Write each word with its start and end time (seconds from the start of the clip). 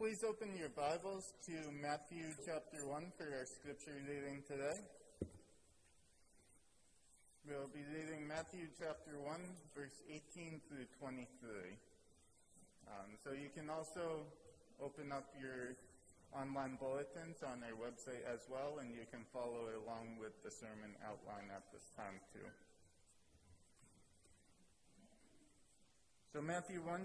Please 0.00 0.24
open 0.24 0.56
your 0.56 0.72
Bibles 0.72 1.28
to 1.44 1.52
Matthew 1.76 2.32
chapter 2.48 2.88
1 2.88 3.12
for 3.20 3.36
our 3.36 3.44
scripture 3.44 4.00
reading 4.08 4.40
today. 4.48 4.80
We'll 7.44 7.68
be 7.68 7.84
reading 7.84 8.24
Matthew 8.24 8.72
chapter 8.80 9.20
1, 9.20 9.36
verse 9.76 10.00
18 10.08 10.64
through 10.64 10.88
23. 10.96 11.28
Um, 12.88 13.12
so 13.20 13.36
you 13.36 13.52
can 13.52 13.68
also 13.68 14.24
open 14.80 15.12
up 15.12 15.36
your 15.36 15.76
online 16.32 16.80
bulletins 16.80 17.44
on 17.44 17.60
our 17.60 17.76
website 17.76 18.24
as 18.24 18.40
well, 18.48 18.80
and 18.80 18.96
you 18.96 19.04
can 19.12 19.28
follow 19.36 19.68
along 19.84 20.16
with 20.16 20.32
the 20.40 20.50
sermon 20.50 20.96
outline 21.04 21.52
at 21.52 21.68
this 21.76 21.84
time 21.92 22.24
too. 22.32 22.48
So 26.32 26.40
Matthew 26.40 26.80
1, 26.88 27.04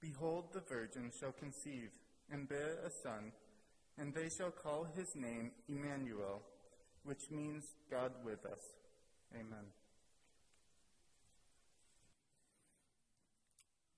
Behold, 0.00 0.52
the 0.52 0.60
virgin 0.60 1.10
shall 1.18 1.32
conceive 1.32 1.90
and 2.30 2.48
bear 2.48 2.78
a 2.84 2.90
son, 2.90 3.32
and 3.98 4.14
they 4.14 4.28
shall 4.28 4.50
call 4.50 4.86
his 4.94 5.14
name 5.14 5.50
Immanuel 5.68 6.42
which 7.06 7.30
means 7.30 7.64
God 7.88 8.12
with 8.24 8.44
us. 8.44 8.74
Amen. 9.32 9.70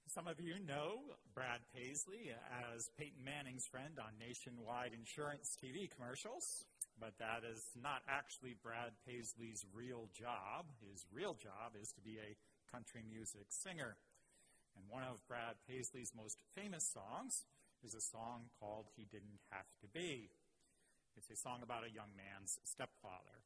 Some 0.06 0.26
of 0.26 0.40
you 0.40 0.60
know 0.66 1.00
Brad 1.34 1.60
Paisley 1.74 2.32
as 2.74 2.90
Peyton 2.98 3.24
Manning's 3.24 3.66
friend 3.66 3.96
on 3.98 4.12
nationwide 4.20 4.92
insurance 4.92 5.56
TV 5.56 5.88
commercials, 5.88 6.64
but 7.00 7.16
that 7.18 7.48
is 7.48 7.64
not 7.80 8.02
actually 8.08 8.56
Brad 8.62 8.92
Paisley's 9.06 9.64
real 9.72 10.08
job. 10.12 10.66
His 10.84 11.06
real 11.12 11.34
job 11.34 11.80
is 11.80 11.92
to 11.92 12.00
be 12.00 12.18
a 12.18 12.36
country 12.74 13.00
music 13.08 13.46
singer. 13.48 13.96
And 14.78 14.86
one 14.86 15.02
of 15.02 15.26
Brad 15.26 15.58
Paisley's 15.66 16.14
most 16.14 16.38
famous 16.54 16.86
songs 16.86 17.42
is 17.82 17.98
a 17.98 18.00
song 18.00 18.46
called 18.62 18.86
He 18.94 19.10
Didn't 19.10 19.42
Have 19.50 19.66
to 19.82 19.90
Be. 19.90 20.30
It's 21.18 21.30
a 21.34 21.42
song 21.42 21.66
about 21.66 21.82
a 21.82 21.90
young 21.90 22.14
man's 22.14 22.62
stepfather. 22.62 23.42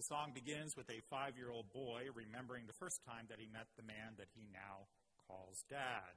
The 0.00 0.08
song 0.08 0.32
begins 0.32 0.72
with 0.72 0.88
a 0.88 1.04
five 1.12 1.36
year 1.36 1.52
old 1.52 1.68
boy 1.76 2.08
remembering 2.08 2.64
the 2.64 2.80
first 2.80 3.04
time 3.04 3.28
that 3.28 3.36
he 3.36 3.52
met 3.52 3.68
the 3.76 3.84
man 3.84 4.16
that 4.16 4.32
he 4.32 4.48
now 4.48 4.88
calls 5.28 5.60
dad. 5.68 6.16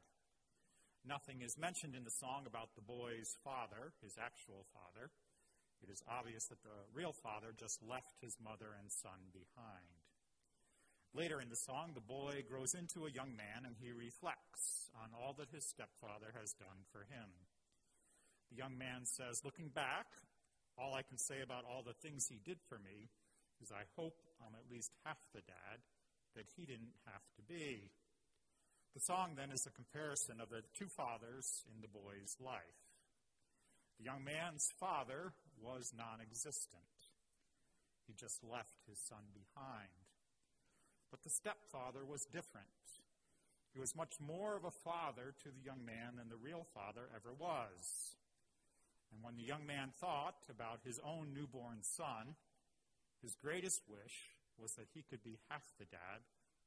Nothing 1.03 1.43
is 1.43 1.59
mentioned 1.59 1.95
in 1.95 2.07
the 2.07 2.15
song 2.15 2.47
about 2.47 2.75
the 2.75 2.83
boy's 2.83 3.35
father, 3.43 3.91
his 3.99 4.15
actual 4.15 4.63
father. 4.71 5.11
It 5.83 5.91
is 5.91 6.03
obvious 6.07 6.47
that 6.47 6.63
the 6.63 6.87
real 6.95 7.11
father 7.11 7.51
just 7.55 7.83
left 7.83 8.19
his 8.23 8.39
mother 8.39 8.71
and 8.75 8.91
son 8.91 9.35
behind. 9.35 9.98
Later 11.13 11.41
in 11.41 11.49
the 11.49 11.55
song, 11.55 11.91
the 11.95 12.05
boy 12.05 12.43
grows 12.47 12.75
into 12.75 13.05
a 13.05 13.11
young 13.11 13.35
man 13.35 13.65
and 13.65 13.75
he 13.81 13.91
reflects 13.91 14.89
on 14.93 15.09
all 15.17 15.33
that 15.39 15.49
his 15.49 15.65
stepfather 15.65 16.33
has 16.39 16.53
done 16.53 16.85
for 16.91 16.99
him. 17.09 17.49
The 18.51 18.57
young 18.57 18.77
man 18.77 19.05
says, 19.05 19.41
Looking 19.43 19.69
back, 19.69 20.05
all 20.77 20.93
I 20.93 21.01
can 21.01 21.17
say 21.17 21.41
about 21.41 21.65
all 21.65 21.81
the 21.81 21.97
things 21.97 22.27
he 22.27 22.37
did 22.37 22.61
for 22.69 22.77
me 22.77 23.09
is 23.61 23.71
I 23.71 23.89
hope 23.97 24.21
I'm 24.39 24.53
at 24.53 24.71
least 24.71 24.91
half 25.03 25.17
the 25.33 25.41
dad 25.41 25.81
that 26.35 26.45
he 26.55 26.65
didn't 26.65 26.93
have 27.05 27.25
to 27.35 27.41
be. 27.41 27.89
The 28.93 29.01
song 29.01 29.33
then 29.35 29.51
is 29.51 29.65
a 29.65 29.71
comparison 29.71 30.41
of 30.41 30.49
the 30.49 30.63
two 30.77 30.87
fathers 30.87 31.63
in 31.73 31.81
the 31.81 31.87
boy's 31.91 32.37
life. 32.39 32.85
The 33.97 34.05
young 34.05 34.23
man's 34.23 34.71
father 34.79 35.33
was 35.61 35.91
non 35.95 36.21
existent, 36.21 37.09
he 38.07 38.13
just 38.13 38.43
left 38.43 38.87
his 38.87 38.97
son 38.97 39.25
behind. 39.33 39.98
But 41.11 41.23
the 41.23 41.29
stepfather 41.29 42.05
was 42.05 42.25
different. 42.25 42.67
He 43.73 43.79
was 43.79 43.95
much 43.95 44.13
more 44.19 44.55
of 44.55 44.65
a 44.65 44.71
father 44.71 45.33
to 45.43 45.49
the 45.49 45.65
young 45.65 45.85
man 45.85 46.17
than 46.17 46.29
the 46.29 46.35
real 46.35 46.65
father 46.73 47.09
ever 47.15 47.33
was. 47.33 48.15
And 49.11 49.23
when 49.23 49.37
the 49.37 49.43
young 49.43 49.65
man 49.65 49.89
thought 49.99 50.37
about 50.49 50.81
his 50.85 50.99
own 51.03 51.33
newborn 51.33 51.81
son, 51.81 52.35
his 53.21 53.35
greatest 53.35 53.81
wish 53.89 54.37
was 54.57 54.73
that 54.73 54.89
he 54.93 55.03
could 55.03 55.23
be 55.23 55.39
half 55.49 55.65
the 55.77 55.85
dad 55.85 56.21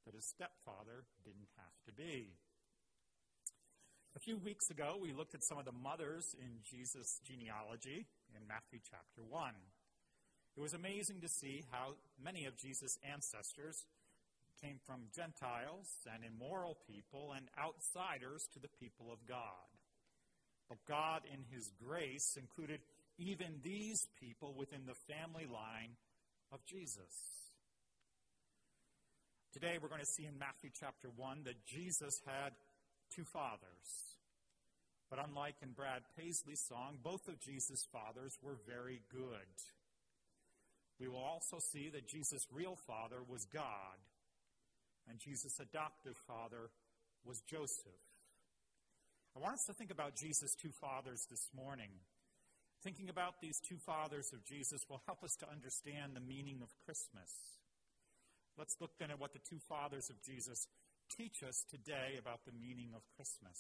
that 0.05 0.15
his 0.15 0.27
stepfather 0.27 1.07
didn't 1.25 1.51
have 1.57 1.75
to 1.87 1.93
be. 1.93 2.35
A 4.15 4.19
few 4.19 4.37
weeks 4.37 4.69
ago, 4.71 4.99
we 5.01 5.13
looked 5.13 5.35
at 5.35 5.45
some 5.45 5.59
of 5.59 5.65
the 5.65 5.73
mothers 5.73 6.37
in 6.39 6.61
Jesus' 6.63 7.21
genealogy 7.25 8.07
in 8.37 8.47
Matthew 8.47 8.81
chapter 8.83 9.23
1. 9.23 9.55
It 10.57 10.61
was 10.61 10.75
amazing 10.75 11.21
to 11.23 11.29
see 11.29 11.65
how 11.71 11.95
many 12.23 12.45
of 12.45 12.59
Jesus' 12.59 12.99
ancestors 13.11 13.87
came 14.63 14.79
from 14.87 15.11
Gentiles 15.15 15.91
and 16.07 16.23
immoral 16.23 16.79
people 16.87 17.35
and 17.37 17.47
outsiders 17.59 18.47
to 18.55 18.61
the 18.61 18.71
people 18.81 19.13
of 19.13 19.19
God. 19.27 19.67
But 20.69 20.79
God, 20.87 21.23
in 21.27 21.43
His 21.51 21.71
grace, 21.85 22.39
included 22.39 22.81
even 23.19 23.61
these 23.63 24.07
people 24.21 24.55
within 24.57 24.87
the 24.87 24.95
family 25.13 25.47
line 25.47 25.99
of 26.53 26.65
Jesus. 26.65 27.43
Today, 29.53 29.79
we're 29.83 29.89
going 29.89 30.01
to 30.01 30.07
see 30.07 30.25
in 30.25 30.39
Matthew 30.39 30.71
chapter 30.73 31.09
1 31.15 31.43
that 31.45 31.67
Jesus 31.67 32.21
had 32.25 32.53
two 33.15 33.25
fathers. 33.25 34.17
But 35.11 35.19
unlike 35.29 35.57
in 35.61 35.73
Brad 35.73 36.03
Paisley's 36.17 36.65
song, 36.67 36.97
both 37.03 37.29
of 37.29 37.39
Jesus' 37.39 37.85
fathers 37.93 38.39
were 38.41 38.57
very 38.67 39.03
good. 39.11 39.53
We 40.99 41.09
will 41.09 41.21
also 41.21 41.59
see 41.59 41.91
that 41.91 42.09
Jesus' 42.09 42.47
real 42.51 42.79
father 42.87 43.19
was 43.29 43.45
God, 43.53 43.99
and 45.09 45.19
Jesus' 45.19 45.59
adoptive 45.61 46.17
father 46.27 46.71
was 47.25 47.41
Joseph. 47.43 48.03
I 49.37 49.41
want 49.41 49.55
us 49.55 49.65
to 49.67 49.73
think 49.73 49.91
about 49.91 50.17
Jesus' 50.17 50.55
two 50.55 50.73
fathers 50.81 51.27
this 51.31 51.49
morning. 51.57 51.91
Thinking 52.83 53.09
about 53.09 53.41
these 53.41 53.61
two 53.61 53.79
fathers 53.79 54.33
of 54.33 54.45
Jesus 54.45 54.85
will 54.91 55.03
help 55.07 55.23
us 55.23 55.37
to 55.37 55.51
understand 55.51 56.13
the 56.15 56.21
meaning 56.21 56.59
of 56.63 56.69
Christmas. 56.85 57.31
Let's 58.59 58.77
look 58.81 58.99
then 58.99 59.11
at 59.11 59.21
what 59.21 59.33
the 59.33 59.39
two 59.39 59.61
fathers 59.69 60.11
of 60.11 60.21
Jesus 60.21 60.67
teach 61.17 61.43
us 61.43 61.65
today 61.71 62.19
about 62.19 62.45
the 62.45 62.53
meaning 62.53 62.91
of 62.95 63.03
Christmas. 63.17 63.59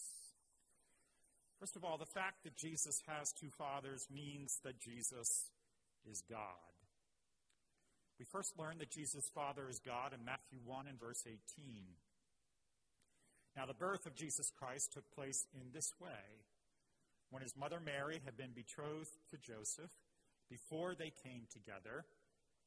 First 1.61 1.77
of 1.77 1.85
all, 1.85 1.97
the 1.97 2.07
fact 2.07 2.43
that 2.45 2.57
Jesus 2.57 3.01
has 3.07 3.33
two 3.33 3.51
fathers 3.57 4.09
means 4.13 4.59
that 4.65 4.81
Jesus 4.81 5.51
is 6.11 6.23
God. 6.29 6.72
We 8.23 8.31
first 8.31 8.55
learn 8.57 8.79
that 8.79 8.95
Jesus' 8.95 9.29
Father 9.35 9.67
is 9.69 9.83
God 9.83 10.15
in 10.15 10.25
Matthew 10.25 10.63
1 10.65 10.87
and 10.87 10.95
verse 10.95 11.27
18. 11.27 11.43
Now, 13.57 13.67
the 13.67 13.75
birth 13.75 14.07
of 14.07 14.15
Jesus 14.15 14.47
Christ 14.55 14.93
took 14.95 15.11
place 15.11 15.45
in 15.53 15.75
this 15.75 15.91
way. 15.99 16.47
When 17.31 17.43
his 17.43 17.57
mother 17.59 17.81
Mary 17.85 18.23
had 18.25 18.37
been 18.37 18.55
betrothed 18.55 19.11
to 19.33 19.43
Joseph, 19.43 19.91
before 20.49 20.95
they 20.95 21.11
came 21.27 21.51
together, 21.51 22.07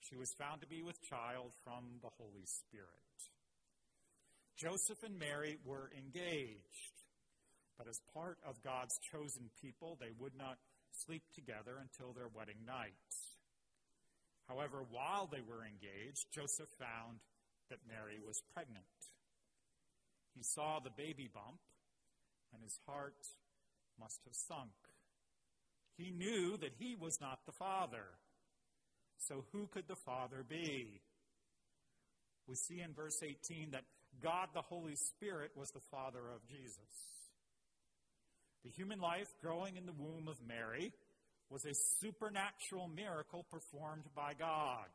she 0.03 0.17
was 0.17 0.35
found 0.35 0.59
to 0.59 0.67
be 0.67 0.83
with 0.83 0.99
child 1.07 1.55
from 1.63 2.03
the 2.03 2.11
Holy 2.19 2.43
Spirit. 2.43 3.15
Joseph 4.59 5.07
and 5.07 5.17
Mary 5.17 5.55
were 5.63 5.89
engaged, 5.95 6.99
but 7.77 7.87
as 7.87 8.03
part 8.13 8.39
of 8.43 8.61
God's 8.61 8.99
chosen 9.09 9.47
people, 9.61 9.95
they 10.01 10.11
would 10.19 10.35
not 10.35 10.59
sleep 10.91 11.23
together 11.33 11.79
until 11.79 12.11
their 12.11 12.27
wedding 12.27 12.67
night. 12.67 12.91
However, 14.47 14.85
while 14.89 15.27
they 15.27 15.41
were 15.41 15.65
engaged, 15.65 16.31
Joseph 16.33 16.69
found 16.77 17.19
that 17.69 17.79
Mary 17.87 18.19
was 18.25 18.41
pregnant. 18.53 18.85
He 20.35 20.43
saw 20.43 20.79
the 20.79 20.91
baby 20.91 21.29
bump, 21.33 21.59
and 22.53 22.61
his 22.61 22.79
heart 22.85 23.15
must 23.99 24.19
have 24.25 24.35
sunk. 24.35 24.71
He 25.97 26.11
knew 26.11 26.57
that 26.57 26.73
he 26.77 26.95
was 26.95 27.19
not 27.21 27.45
the 27.45 27.51
Father. 27.51 28.05
So 29.17 29.45
who 29.51 29.67
could 29.67 29.87
the 29.87 29.95
Father 29.95 30.43
be? 30.47 31.01
We 32.47 32.55
see 32.55 32.81
in 32.81 32.93
verse 32.93 33.23
18 33.23 33.71
that 33.71 33.85
God 34.21 34.49
the 34.53 34.61
Holy 34.61 34.95
Spirit 34.95 35.51
was 35.55 35.71
the 35.71 35.79
Father 35.91 36.19
of 36.33 36.45
Jesus. 36.47 36.77
The 38.63 38.71
human 38.71 38.99
life 38.99 39.33
growing 39.41 39.77
in 39.77 39.85
the 39.85 39.93
womb 39.93 40.27
of 40.27 40.37
Mary 40.45 40.91
was 41.49 41.65
a 41.65 41.73
supernatural 41.99 42.87
miracle 42.87 43.45
performed 43.51 44.05
by 44.15 44.33
God. 44.33 44.89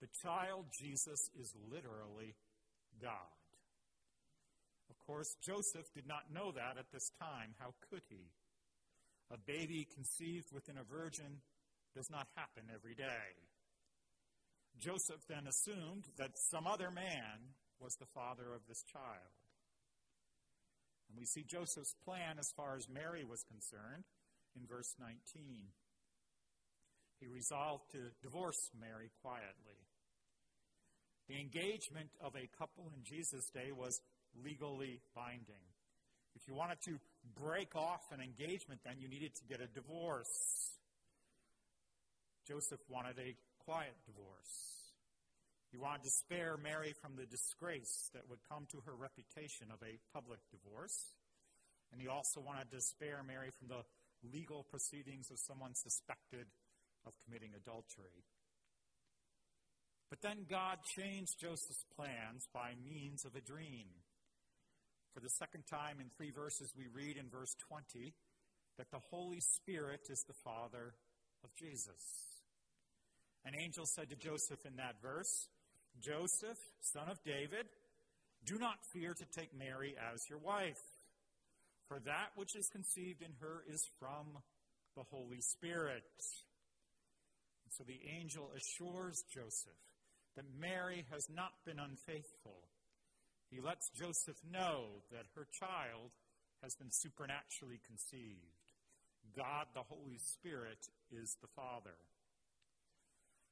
The 0.00 0.08
child 0.22 0.66
Jesus 0.80 1.30
is 1.38 1.54
literally 1.70 2.34
God. 3.00 3.38
Of 4.90 4.98
course, 5.06 5.36
Joseph 5.40 5.86
did 5.94 6.06
not 6.06 6.32
know 6.32 6.52
that 6.52 6.76
at 6.78 6.90
this 6.92 7.10
time. 7.20 7.54
How 7.58 7.72
could 7.88 8.02
he? 8.08 8.26
A 9.30 9.38
baby 9.46 9.86
conceived 9.94 10.52
within 10.52 10.76
a 10.76 10.84
virgin 10.84 11.40
does 11.94 12.10
not 12.10 12.26
happen 12.36 12.64
every 12.74 12.94
day. 12.94 13.30
Joseph 14.78 15.22
then 15.28 15.46
assumed 15.46 16.04
that 16.18 16.36
some 16.50 16.66
other 16.66 16.90
man 16.90 17.54
was 17.80 17.94
the 17.96 18.10
father 18.14 18.52
of 18.54 18.66
this 18.68 18.82
child. 18.92 19.32
And 21.08 21.18
we 21.18 21.26
see 21.26 21.44
Joseph's 21.44 21.94
plan 22.04 22.38
as 22.38 22.52
far 22.56 22.76
as 22.76 22.88
Mary 22.88 23.24
was 23.24 23.44
concerned 23.44 24.04
in 24.56 24.66
verse 24.66 24.94
19. 24.98 25.18
He 27.20 27.26
resolved 27.28 27.90
to 27.92 28.10
divorce 28.22 28.70
Mary 28.78 29.10
quietly. 29.22 29.78
The 31.28 31.40
engagement 31.40 32.10
of 32.20 32.34
a 32.34 32.50
couple 32.58 32.90
in 32.96 33.04
Jesus' 33.04 33.48
day 33.54 33.70
was 33.70 34.00
legally 34.44 35.00
binding. 35.14 35.62
If 36.34 36.48
you 36.48 36.54
wanted 36.54 36.80
to 36.86 36.98
break 37.38 37.76
off 37.76 38.00
an 38.10 38.20
engagement, 38.20 38.80
then 38.84 38.96
you 38.98 39.08
needed 39.08 39.34
to 39.36 39.44
get 39.44 39.60
a 39.60 39.66
divorce. 39.66 40.78
Joseph 42.46 42.80
wanted 42.88 43.18
a 43.18 43.36
quiet 43.64 43.94
divorce. 44.04 44.72
He 45.70 45.78
wanted 45.78 46.02
to 46.04 46.10
spare 46.10 46.58
Mary 46.60 46.92
from 47.00 47.16
the 47.16 47.24
disgrace 47.24 48.10
that 48.12 48.28
would 48.28 48.40
come 48.48 48.66
to 48.72 48.82
her 48.84 48.94
reputation 48.94 49.68
of 49.72 49.80
a 49.80 49.96
public 50.12 50.40
divorce. 50.50 51.14
And 51.92 52.00
he 52.00 52.08
also 52.08 52.40
wanted 52.40 52.70
to 52.72 52.80
spare 52.80 53.22
Mary 53.26 53.50
from 53.56 53.68
the 53.68 53.84
legal 54.22 54.64
proceedings 54.70 55.30
of 55.30 55.38
someone 55.38 55.74
suspected 55.74 56.46
of 57.06 57.12
committing 57.24 57.52
adultery. 57.56 58.24
But 60.10 60.20
then 60.20 60.44
God 60.48 60.78
changed 60.84 61.40
Joseph's 61.40 61.84
plans 61.96 62.46
by 62.52 62.72
means 62.84 63.24
of 63.24 63.34
a 63.34 63.40
dream. 63.40 63.88
For 65.14 65.20
the 65.20 65.30
second 65.30 65.64
time 65.66 66.00
in 66.00 66.10
three 66.10 66.30
verses, 66.30 66.72
we 66.76 66.84
read 66.92 67.16
in 67.16 67.28
verse 67.28 67.54
20 67.68 68.12
that 68.78 68.90
the 68.90 69.00
Holy 69.10 69.40
Spirit 69.40 70.08
is 70.10 70.22
the 70.26 70.36
Father 70.44 70.94
of 71.44 71.54
Jesus. 71.54 72.42
An 73.44 73.54
angel 73.58 73.86
said 73.86 74.10
to 74.10 74.16
Joseph 74.16 74.64
in 74.64 74.76
that 74.76 75.00
verse, 75.02 75.48
Joseph, 76.00 76.58
son 76.80 77.08
of 77.08 77.22
David, 77.24 77.66
do 78.44 78.58
not 78.58 78.84
fear 78.92 79.14
to 79.14 79.24
take 79.24 79.56
Mary 79.56 79.94
as 80.12 80.28
your 80.28 80.38
wife 80.38 80.80
for 81.92 82.00
that 82.08 82.32
which 82.36 82.56
is 82.56 82.72
conceived 82.72 83.20
in 83.20 83.36
her 83.40 83.60
is 83.68 83.84
from 84.00 84.40
the 84.96 85.04
Holy 85.10 85.40
Spirit. 85.40 86.08
And 87.64 87.72
so 87.76 87.84
the 87.84 88.00
angel 88.16 88.48
assures 88.56 89.20
Joseph 89.28 89.76
that 90.34 90.48
Mary 90.58 91.04
has 91.12 91.28
not 91.28 91.52
been 91.66 91.78
unfaithful. 91.78 92.64
He 93.50 93.60
lets 93.60 93.90
Joseph 93.90 94.40
know 94.50 95.04
that 95.12 95.28
her 95.36 95.46
child 95.52 96.16
has 96.62 96.74
been 96.76 96.88
supernaturally 96.90 97.80
conceived. 97.84 98.72
God, 99.36 99.68
the 99.74 99.84
Holy 99.84 100.16
Spirit, 100.16 100.80
is 101.12 101.36
the 101.42 101.52
Father. 101.54 102.00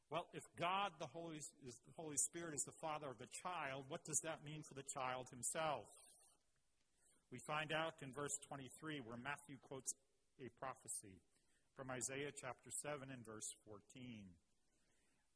Well, 0.09 0.27
if 0.33 0.49
God, 0.59 0.93
the 0.99 1.13
Holy, 1.13 1.37
is, 1.37 1.77
the 1.85 1.93
Holy 1.95 2.17
Spirit, 2.17 2.55
is 2.55 2.65
the 2.65 2.81
Father 2.81 3.09
of 3.13 3.19
the 3.19 3.29
child, 3.45 3.85
what 3.89 4.05
does 4.05 4.21
that 4.25 4.41
mean 4.45 4.63
for 4.63 4.73
the 4.73 4.89
child 4.89 5.29
himself? 5.29 5.85
We 7.31 7.39
find 7.39 7.73
out 7.73 7.95
in 8.03 8.13
verse 8.13 8.39
23 8.49 9.01
where 9.07 9.17
Matthew 9.17 9.57
quotes 9.63 9.95
a 10.45 10.49
prophecy 10.59 11.23
from 11.77 11.91
Isaiah 11.91 12.33
chapter 12.35 12.71
7 12.71 13.09
and 13.11 13.25
verse 13.25 13.55
14. 13.67 13.81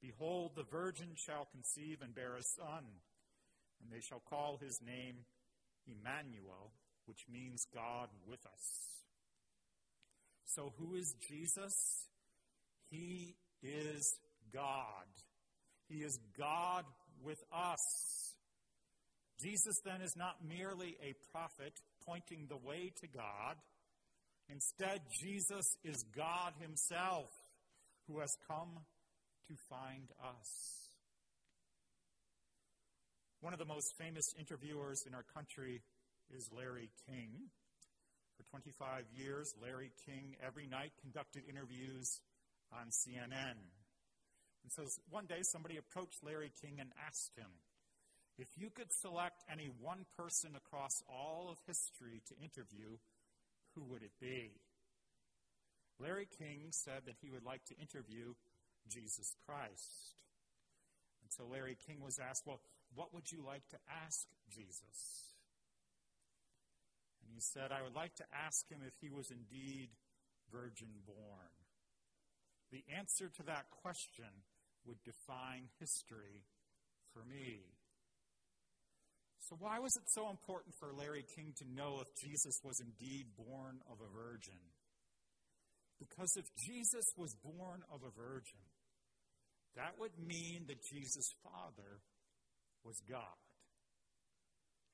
Behold, 0.02 0.52
the 0.56 0.64
virgin 0.64 1.14
shall 1.14 1.46
conceive 1.52 1.98
and 2.02 2.14
bear 2.14 2.36
a 2.36 2.42
son, 2.42 2.84
and 3.80 3.90
they 3.92 4.00
shall 4.00 4.22
call 4.28 4.58
his 4.60 4.80
name 4.84 5.24
Immanuel, 5.86 6.72
which 7.06 7.24
means 7.30 7.64
God 7.72 8.08
with 8.26 8.44
us. 8.44 8.94
So, 10.46 10.72
who 10.78 10.94
is 10.94 11.14
Jesus? 11.28 12.08
He 12.90 13.36
is 13.62 14.18
God. 14.52 15.08
He 15.88 16.02
is 16.02 16.18
God 16.38 16.84
with 17.22 17.42
us. 17.52 18.33
Jesus 19.40 19.76
then 19.84 20.00
is 20.00 20.14
not 20.16 20.36
merely 20.46 20.96
a 21.02 21.14
prophet 21.32 21.74
pointing 22.06 22.46
the 22.48 22.56
way 22.56 22.92
to 23.00 23.06
God. 23.08 23.56
Instead, 24.48 25.00
Jesus 25.22 25.66
is 25.84 26.04
God 26.16 26.52
Himself 26.60 27.30
who 28.06 28.20
has 28.20 28.36
come 28.46 28.78
to 29.48 29.54
find 29.68 30.08
us. 30.22 30.84
One 33.40 33.52
of 33.52 33.58
the 33.58 33.66
most 33.66 33.94
famous 33.98 34.32
interviewers 34.38 35.04
in 35.06 35.14
our 35.14 35.24
country 35.34 35.82
is 36.34 36.48
Larry 36.56 36.90
King. 37.08 37.50
For 38.36 38.44
25 38.50 39.04
years, 39.14 39.54
Larry 39.60 39.92
King 40.06 40.36
every 40.44 40.66
night 40.66 40.92
conducted 41.00 41.42
interviews 41.48 42.20
on 42.72 42.88
CNN. 42.88 43.60
And 44.64 44.72
so 44.72 44.84
one 45.10 45.26
day 45.26 45.42
somebody 45.42 45.76
approached 45.76 46.24
Larry 46.24 46.50
King 46.60 46.80
and 46.80 46.90
asked 47.06 47.36
him, 47.36 47.52
if 48.38 48.48
you 48.56 48.70
could 48.70 48.92
select 48.92 49.44
any 49.50 49.70
one 49.80 50.06
person 50.16 50.52
across 50.56 51.02
all 51.08 51.48
of 51.50 51.58
history 51.66 52.22
to 52.26 52.34
interview, 52.42 52.98
who 53.74 53.84
would 53.84 54.02
it 54.02 54.18
be? 54.20 54.52
Larry 56.00 56.26
King 56.38 56.68
said 56.70 57.02
that 57.06 57.16
he 57.22 57.30
would 57.30 57.44
like 57.44 57.64
to 57.66 57.78
interview 57.78 58.34
Jesus 58.88 59.34
Christ. 59.46 60.18
And 61.22 61.30
so 61.30 61.44
Larry 61.50 61.76
King 61.86 62.02
was 62.02 62.18
asked, 62.18 62.42
Well, 62.46 62.60
what 62.94 63.14
would 63.14 63.30
you 63.30 63.44
like 63.46 63.66
to 63.70 63.78
ask 64.04 64.26
Jesus? 64.50 65.34
And 67.22 67.32
he 67.32 67.40
said, 67.40 67.70
I 67.70 67.82
would 67.82 67.94
like 67.94 68.14
to 68.16 68.24
ask 68.34 68.68
him 68.68 68.80
if 68.86 68.94
he 69.00 69.10
was 69.10 69.30
indeed 69.30 69.90
virgin 70.52 70.88
born. 71.06 71.54
The 72.72 72.84
answer 72.94 73.30
to 73.36 73.42
that 73.44 73.70
question 73.70 74.44
would 74.84 75.02
define 75.04 75.68
history 75.78 76.44
for 77.12 77.24
me. 77.24 77.73
So, 79.48 79.56
why 79.60 79.78
was 79.78 79.94
it 79.96 80.08
so 80.08 80.30
important 80.30 80.74
for 80.80 80.92
Larry 80.92 81.24
King 81.36 81.52
to 81.58 81.64
know 81.68 82.00
if 82.00 82.08
Jesus 82.16 82.60
was 82.64 82.80
indeed 82.80 83.26
born 83.36 83.80
of 83.90 84.00
a 84.00 84.08
virgin? 84.08 84.56
Because 85.98 86.32
if 86.36 86.46
Jesus 86.56 87.04
was 87.16 87.36
born 87.44 87.82
of 87.92 88.00
a 88.02 88.10
virgin, 88.16 88.64
that 89.76 89.98
would 89.98 90.16
mean 90.18 90.64
that 90.68 90.82
Jesus' 90.82 91.34
father 91.42 92.00
was 92.84 92.96
God. 93.08 93.36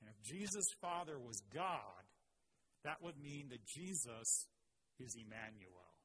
And 0.01 0.09
if 0.09 0.21
Jesus' 0.21 0.73
father 0.81 1.17
was 1.17 1.41
God, 1.53 2.03
that 2.83 3.01
would 3.01 3.17
mean 3.21 3.49
that 3.49 3.65
Jesus 3.65 4.47
is 4.99 5.15
Immanuel. 5.15 5.95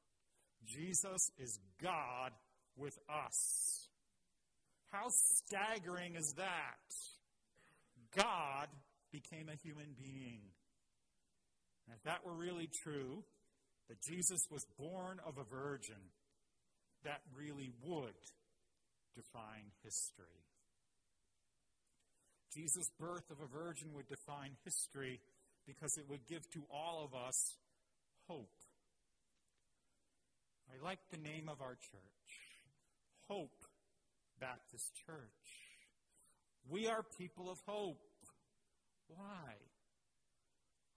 Jesus 0.65 1.31
is 1.37 1.59
God 1.81 2.31
with 2.77 2.97
us. 3.09 3.89
How 4.91 5.07
staggering 5.09 6.15
is 6.15 6.33
that? 6.37 7.16
God 8.15 8.67
became 9.11 9.49
a 9.49 9.55
human 9.55 9.95
being. 9.97 10.41
And 11.87 11.95
if 11.95 12.03
that 12.03 12.25
were 12.25 12.33
really 12.33 12.69
true, 12.83 13.23
that 13.89 14.01
Jesus 14.01 14.41
was 14.51 14.65
born 14.77 15.19
of 15.25 15.37
a 15.37 15.43
virgin, 15.43 16.11
that 17.03 17.21
really 17.35 17.71
would 17.83 18.19
define 19.15 19.71
history. 19.83 20.43
Jesus' 22.53 22.89
birth 22.99 23.29
of 23.31 23.37
a 23.39 23.47
virgin 23.47 23.93
would 23.93 24.07
define 24.07 24.51
history 24.65 25.19
because 25.65 25.97
it 25.97 26.09
would 26.09 26.25
give 26.27 26.49
to 26.51 26.63
all 26.71 27.03
of 27.03 27.13
us 27.13 27.57
hope. 28.27 28.49
I 30.69 30.83
like 30.83 30.99
the 31.11 31.17
name 31.17 31.49
of 31.49 31.61
our 31.61 31.75
church 31.75 32.27
Hope 33.27 33.63
Baptist 34.39 34.93
Church. 35.05 35.66
We 36.69 36.87
are 36.87 37.03
people 37.17 37.49
of 37.49 37.57
hope. 37.65 37.99
Why? 39.07 39.55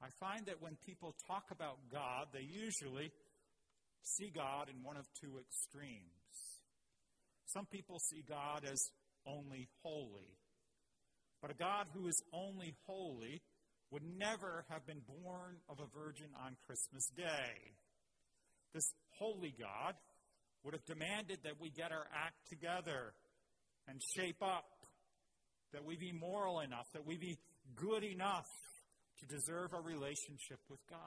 I 0.03 0.09
find 0.19 0.47
that 0.47 0.61
when 0.61 0.77
people 0.87 1.15
talk 1.27 1.45
about 1.53 1.77
God, 1.93 2.29
they 2.33 2.43
usually 2.43 3.13
see 4.03 4.33
God 4.35 4.69
in 4.69 4.83
one 4.83 4.97
of 4.97 5.07
two 5.21 5.39
extremes. 5.39 6.61
Some 7.47 7.67
people 7.67 7.99
see 7.99 8.23
God 8.29 8.65
as 8.65 8.81
only 9.27 9.69
holy. 9.83 10.39
But 11.43 11.51
a 11.51 11.55
God 11.55 11.87
who 11.95 12.07
is 12.09 12.23
only 12.33 12.75
holy 12.87 13.43
would 13.91 14.03
never 14.19 14.65
have 14.71 14.87
been 14.87 15.03
born 15.07 15.57
of 15.69 15.79
a 15.81 15.99
virgin 15.99 16.29
on 16.45 16.57
Christmas 16.67 17.09
Day. 17.17 17.75
This 18.73 18.93
holy 19.19 19.55
God 19.59 19.95
would 20.63 20.75
have 20.75 20.85
demanded 20.85 21.39
that 21.45 21.61
we 21.61 21.71
get 21.71 21.91
our 21.93 22.07
act 22.15 22.49
together 22.49 23.15
and 23.89 24.01
shape 24.15 24.43
up, 24.43 24.65
that 25.73 25.85
we 25.85 25.97
be 25.97 26.13
moral 26.13 26.61
enough, 26.61 26.87
that 26.93 27.07
we 27.07 27.17
be 27.17 27.39
good 27.77 28.05
enough 28.05 28.49
to 29.21 29.27
deserve 29.27 29.73
a 29.73 29.81
relationship 29.81 30.59
with 30.69 30.81
God. 30.89 30.99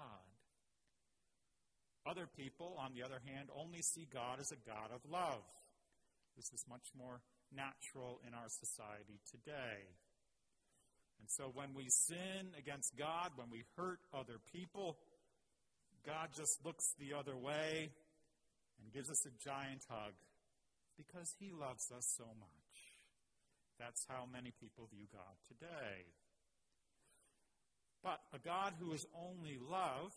Other 2.05 2.27
people, 2.35 2.75
on 2.79 2.91
the 2.93 3.03
other 3.03 3.21
hand, 3.25 3.49
only 3.55 3.81
see 3.81 4.07
God 4.11 4.39
as 4.39 4.51
a 4.51 4.59
God 4.67 4.91
of 4.93 4.99
love. 5.09 5.43
This 6.35 6.51
is 6.53 6.65
much 6.69 6.91
more 6.97 7.21
natural 7.55 8.19
in 8.27 8.33
our 8.33 8.49
society 8.49 9.19
today. 9.31 9.87
And 11.19 11.29
so 11.29 11.51
when 11.53 11.73
we 11.73 11.87
sin 11.89 12.51
against 12.57 12.97
God, 12.97 13.31
when 13.35 13.49
we 13.49 13.63
hurt 13.77 13.99
other 14.13 14.39
people, 14.51 14.97
God 16.05 16.29
just 16.35 16.59
looks 16.65 16.93
the 16.99 17.13
other 17.17 17.37
way 17.37 17.89
and 18.81 18.91
gives 18.91 19.09
us 19.09 19.25
a 19.25 19.31
giant 19.41 19.83
hug 19.89 20.11
because 20.97 21.33
he 21.39 21.51
loves 21.51 21.91
us 21.95 22.13
so 22.17 22.25
much. 22.25 22.62
That's 23.79 24.05
how 24.07 24.25
many 24.31 24.51
people 24.59 24.87
view 24.91 25.05
God 25.11 25.35
today. 25.47 26.05
But 28.03 28.19
a 28.33 28.39
God 28.39 28.73
who 28.79 28.93
is 28.93 29.05
only 29.15 29.57
love 29.57 30.11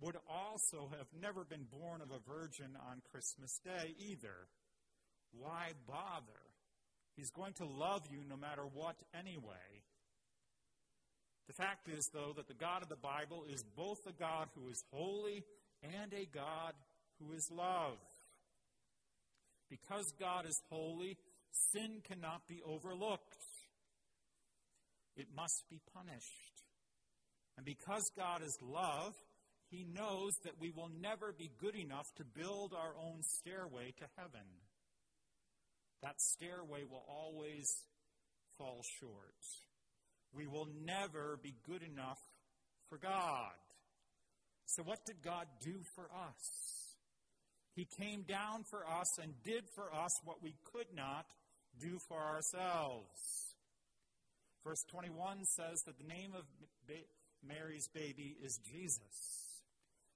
would 0.00 0.16
also 0.28 0.90
have 0.96 1.08
never 1.20 1.44
been 1.44 1.66
born 1.70 2.00
of 2.00 2.10
a 2.10 2.30
virgin 2.30 2.76
on 2.90 3.02
Christmas 3.10 3.60
Day 3.64 3.94
either. 3.98 4.48
Why 5.32 5.72
bother? 5.86 6.40
He's 7.16 7.30
going 7.30 7.54
to 7.54 7.64
love 7.64 8.02
you 8.10 8.20
no 8.28 8.36
matter 8.36 8.62
what 8.62 8.96
anyway. 9.18 9.82
The 11.46 11.54
fact 11.54 11.88
is, 11.88 12.10
though, 12.12 12.32
that 12.36 12.48
the 12.48 12.54
God 12.54 12.82
of 12.82 12.88
the 12.88 12.96
Bible 12.96 13.44
is 13.50 13.62
both 13.76 14.00
a 14.06 14.12
God 14.12 14.48
who 14.54 14.68
is 14.68 14.84
holy 14.92 15.44
and 15.82 16.12
a 16.12 16.26
God 16.26 16.74
who 17.20 17.32
is 17.32 17.50
love. 17.50 17.98
Because 19.70 20.12
God 20.18 20.46
is 20.46 20.60
holy, 20.68 21.16
sin 21.72 22.02
cannot 22.06 22.46
be 22.48 22.60
overlooked. 22.64 23.36
It 25.16 25.28
must 25.34 25.64
be 25.70 25.80
punished. 25.94 26.62
And 27.56 27.64
because 27.64 28.10
God 28.16 28.42
is 28.42 28.58
love, 28.62 29.14
He 29.70 29.84
knows 29.84 30.32
that 30.44 30.60
we 30.60 30.70
will 30.70 30.90
never 31.00 31.34
be 31.36 31.50
good 31.58 31.74
enough 31.74 32.06
to 32.16 32.24
build 32.24 32.74
our 32.74 32.94
own 32.98 33.22
stairway 33.22 33.94
to 33.98 34.04
heaven. 34.16 34.46
That 36.02 36.20
stairway 36.20 36.84
will 36.88 37.04
always 37.08 37.66
fall 38.58 38.82
short. 39.00 39.34
We 40.34 40.46
will 40.46 40.68
never 40.84 41.38
be 41.42 41.54
good 41.66 41.82
enough 41.82 42.18
for 42.88 42.98
God. 42.98 43.56
So, 44.66 44.82
what 44.82 44.98
did 45.06 45.22
God 45.24 45.46
do 45.64 45.80
for 45.94 46.04
us? 46.04 46.86
He 47.74 47.86
came 47.98 48.22
down 48.22 48.64
for 48.70 48.86
us 48.86 49.18
and 49.22 49.32
did 49.44 49.64
for 49.74 49.92
us 49.94 50.10
what 50.24 50.42
we 50.42 50.54
could 50.72 50.86
not 50.94 51.26
do 51.80 51.98
for 52.08 52.18
ourselves. 52.18 53.54
Verse 54.64 54.84
21 54.90 55.44
says 55.44 55.82
that 55.86 55.98
the 55.98 56.08
name 56.08 56.32
of 56.36 56.44
Mary's 57.46 57.88
baby 57.88 58.36
is 58.42 58.58
Jesus, 58.58 59.62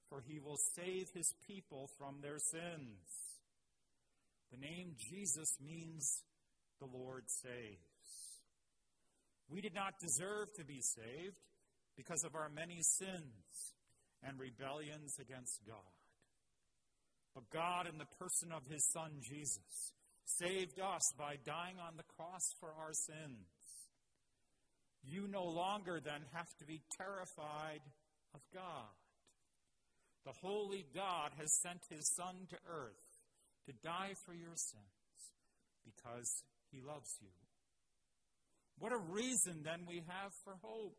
for 0.08 0.22
he 0.26 0.40
will 0.40 0.58
save 0.74 1.08
his 1.14 1.32
people 1.46 1.88
from 1.98 2.16
their 2.20 2.38
sins. 2.38 3.30
The 4.50 4.58
name 4.58 4.96
Jesus 4.98 5.56
means 5.64 6.22
the 6.80 6.86
Lord 6.86 7.24
saves. 7.28 7.78
We 9.48 9.60
did 9.60 9.74
not 9.74 10.00
deserve 10.00 10.52
to 10.56 10.64
be 10.64 10.80
saved 10.80 11.36
because 11.96 12.24
of 12.24 12.34
our 12.34 12.48
many 12.48 12.82
sins 12.82 13.74
and 14.22 14.38
rebellions 14.38 15.18
against 15.20 15.60
God. 15.66 15.76
But 17.34 17.50
God, 17.50 17.86
in 17.86 17.98
the 17.98 18.06
person 18.18 18.50
of 18.52 18.66
his 18.70 18.84
Son 18.92 19.10
Jesus, 19.20 19.92
saved 20.38 20.80
us 20.80 21.12
by 21.18 21.36
dying 21.44 21.76
on 21.80 21.96
the 21.96 22.08
cross 22.16 22.54
for 22.58 22.68
our 22.68 22.92
sins. 22.92 23.46
You 25.02 25.26
no 25.28 25.44
longer 25.44 26.00
then 26.02 26.22
have 26.34 26.48
to 26.58 26.64
be 26.64 26.82
terrified 26.96 27.80
of 28.34 28.40
God. 28.52 28.94
The 30.24 30.32
holy 30.42 30.86
God 30.94 31.32
has 31.38 31.52
sent 31.62 31.80
his 31.88 32.14
Son 32.14 32.46
to 32.50 32.56
earth 32.68 33.18
to 33.66 33.72
die 33.82 34.14
for 34.26 34.34
your 34.34 34.54
sins 34.56 35.20
because 35.84 36.42
he 36.70 36.80
loves 36.80 37.16
you. 37.20 37.28
What 38.78 38.92
a 38.92 38.98
reason 38.98 39.62
then 39.62 39.84
we 39.86 40.02
have 40.08 40.32
for 40.44 40.54
hope. 40.62 40.96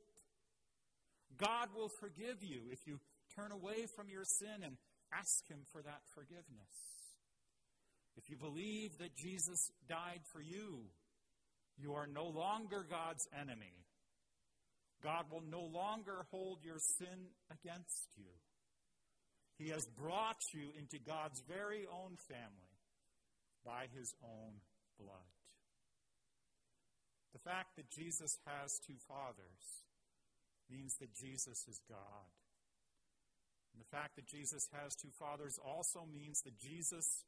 God 1.38 1.69
will 1.75 1.89
forgive 2.00 2.43
you 2.43 2.69
if 2.71 2.85
you 2.85 3.00
turn 3.35 3.51
away 3.51 3.88
from 3.95 4.09
your 4.09 4.23
sin 4.23 4.63
and 4.63 4.77
ask 5.13 5.47
Him 5.50 5.59
for 5.71 5.81
that 5.81 6.01
forgiveness. 6.13 6.90
If 8.17 8.29
you 8.29 8.35
believe 8.35 8.97
that 8.99 9.15
Jesus 9.15 9.71
died 9.87 10.21
for 10.31 10.41
you, 10.41 10.85
you 11.77 11.93
are 11.93 12.07
no 12.07 12.25
longer 12.25 12.85
God's 12.89 13.27
enemy. 13.39 13.73
God 15.03 15.25
will 15.31 15.43
no 15.49 15.61
longer 15.61 16.25
hold 16.29 16.59
your 16.63 16.77
sin 16.79 17.33
against 17.49 18.09
you. 18.17 18.29
He 19.57 19.69
has 19.69 19.85
brought 19.85 20.41
you 20.53 20.73
into 20.77 20.97
God's 20.99 21.41
very 21.47 21.85
own 21.85 22.17
family 22.27 22.77
by 23.65 23.85
His 23.97 24.13
own 24.23 24.61
blood. 24.99 25.31
The 27.33 27.39
fact 27.39 27.75
that 27.77 27.89
Jesus 27.89 28.37
has 28.45 28.79
two 28.85 28.99
fathers 29.07 29.85
means 30.69 30.95
that 30.99 31.13
Jesus 31.13 31.65
is 31.67 31.79
God. 31.89 32.29
And 33.73 33.81
the 33.81 33.95
fact 33.95 34.15
that 34.15 34.27
Jesus 34.27 34.67
has 34.73 34.95
two 34.95 35.11
fathers 35.17 35.59
also 35.63 36.05
means 36.11 36.41
that 36.41 36.59
Jesus 36.59 37.23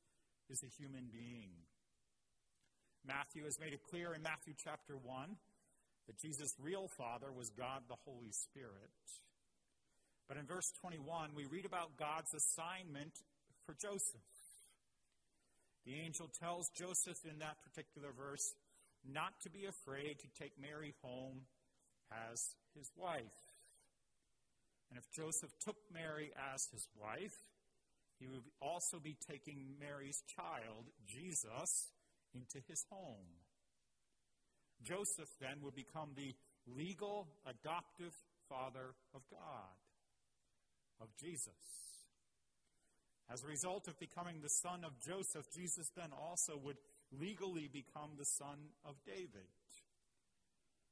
is 0.49 0.63
a 0.63 0.71
human 0.81 1.09
being. 1.11 1.51
Matthew 3.05 3.43
has 3.43 3.59
made 3.59 3.73
it 3.73 3.83
clear 3.89 4.13
in 4.13 4.21
Matthew 4.23 4.53
chapter 4.55 4.95
1 4.95 5.35
that 6.07 6.19
Jesus' 6.19 6.55
real 6.59 6.87
father 6.87 7.31
was 7.31 7.49
God 7.49 7.83
the 7.87 7.99
Holy 8.05 8.31
Spirit. 8.31 8.95
But 10.27 10.37
in 10.37 10.45
verse 10.45 10.71
21, 10.81 11.31
we 11.35 11.45
read 11.45 11.65
about 11.65 11.97
God's 11.97 12.33
assignment 12.33 13.11
for 13.65 13.75
Joseph. 13.75 14.23
The 15.85 15.99
angel 15.99 16.31
tells 16.39 16.69
Joseph 16.69 17.19
in 17.29 17.39
that 17.39 17.59
particular 17.63 18.11
verse 18.15 18.55
not 19.03 19.33
to 19.43 19.49
be 19.49 19.65
afraid 19.65 20.19
to 20.19 20.27
take 20.39 20.53
Mary 20.59 20.93
home 21.03 21.43
as 22.31 22.55
his 22.75 22.89
wife. 22.95 23.35
And 24.89 24.97
if 24.97 25.11
Joseph 25.11 25.51
took 25.59 25.75
Mary 25.91 26.31
as 26.53 26.67
his 26.71 26.87
wife, 26.95 27.35
he 28.19 28.27
would 28.27 28.43
also 28.61 28.99
be 28.99 29.17
taking 29.27 29.75
Mary's 29.79 30.23
child, 30.35 30.85
Jesus, 31.05 31.91
into 32.33 32.59
his 32.67 32.85
home. 32.89 33.41
Joseph 34.83 35.29
then 35.39 35.61
would 35.61 35.75
become 35.75 36.09
the 36.15 36.35
legal 36.67 37.27
adoptive 37.45 38.13
father 38.49 38.95
of 39.13 39.21
God, 39.29 39.77
of 41.01 41.07
Jesus. 41.19 41.53
As 43.31 43.43
a 43.43 43.47
result 43.47 43.87
of 43.87 43.99
becoming 43.99 44.41
the 44.41 44.49
son 44.49 44.83
of 44.83 44.99
Joseph, 44.99 45.49
Jesus 45.53 45.89
then 45.95 46.11
also 46.11 46.59
would 46.63 46.77
legally 47.11 47.69
become 47.71 48.11
the 48.17 48.25
son 48.25 48.57
of 48.85 48.95
David, 49.05 49.47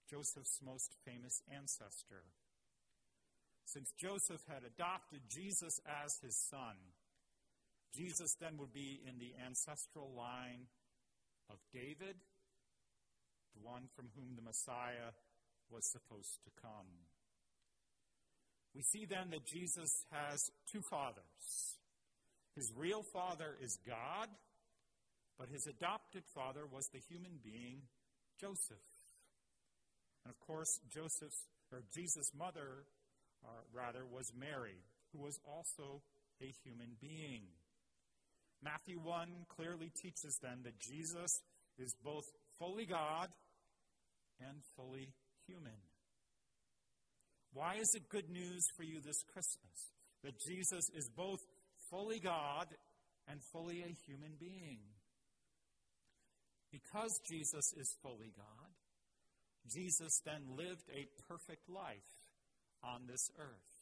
Joseph's 0.10 0.60
most 0.64 0.96
famous 1.06 1.42
ancestor. 1.54 2.24
Since 3.66 3.94
Joseph 3.98 4.42
had 4.48 4.64
adopted 4.64 5.22
Jesus 5.30 5.80
as 6.04 6.18
his 6.22 6.36
son, 6.36 6.76
Jesus 7.96 8.36
then 8.40 8.58
would 8.58 8.74
be 8.74 9.02
in 9.08 9.20
the 9.20 9.34
ancestral 9.46 10.12
line 10.16 10.68
of 11.50 11.58
David, 11.74 12.16
the 13.54 13.62
one 13.62 13.84
from 13.96 14.08
whom 14.16 14.36
the 14.36 14.42
Messiah 14.42 15.12
was 15.70 15.86
supposed 15.92 16.44
to 16.44 16.50
come. 16.62 16.88
We 18.74 18.82
see 18.82 19.06
then 19.06 19.32
that 19.32 19.46
Jesus 19.46 20.06
has 20.12 20.40
two 20.72 20.82
fathers. 20.82 21.76
His 22.56 22.72
real 22.76 23.04
father 23.04 23.56
is 23.62 23.78
God, 23.86 24.30
but 25.38 25.50
his 25.50 25.68
adopted 25.68 26.24
father 26.34 26.62
was 26.72 26.88
the 26.88 27.00
human 27.00 27.40
being, 27.44 27.82
Joseph. 28.40 28.84
And 30.24 30.32
of 30.32 30.40
course, 30.40 30.80
Joseph's, 30.88 31.48
or 31.72 31.84
Jesus' 31.94 32.32
mother, 32.38 32.86
uh, 33.44 33.64
rather, 33.74 34.06
was 34.06 34.32
Mary, 34.38 34.84
who 35.12 35.20
was 35.20 35.40
also 35.46 36.02
a 36.42 36.54
human 36.64 36.96
being. 37.00 37.48
Matthew 38.64 39.00
1 39.00 39.28
clearly 39.50 39.92
teaches 40.02 40.38
then 40.42 40.60
that 40.64 40.80
Jesus 40.80 41.42
is 41.78 41.96
both 42.04 42.26
fully 42.60 42.86
God 42.86 43.30
and 44.40 44.58
fully 44.76 45.10
human. 45.48 45.80
Why 47.54 47.76
is 47.76 47.90
it 47.96 48.10
good 48.10 48.30
news 48.30 48.66
for 48.78 48.84
you 48.84 49.02
this 49.02 49.24
Christmas 49.34 49.92
that 50.24 50.40
Jesus 50.48 50.86
is 50.96 51.10
both 51.16 51.40
fully 51.90 52.20
God 52.20 52.68
and 53.28 53.42
fully 53.52 53.82
a 53.82 53.96
human 54.08 54.34
being? 54.40 54.80
Because 56.72 57.20
Jesus 57.28 57.74
is 57.78 57.98
fully 58.02 58.32
God, 58.38 58.72
Jesus 59.70 60.22
then 60.26 60.56
lived 60.56 60.88
a 60.96 61.08
perfect 61.28 61.70
life, 61.70 62.22
on 62.84 63.02
this 63.08 63.30
earth. 63.38 63.78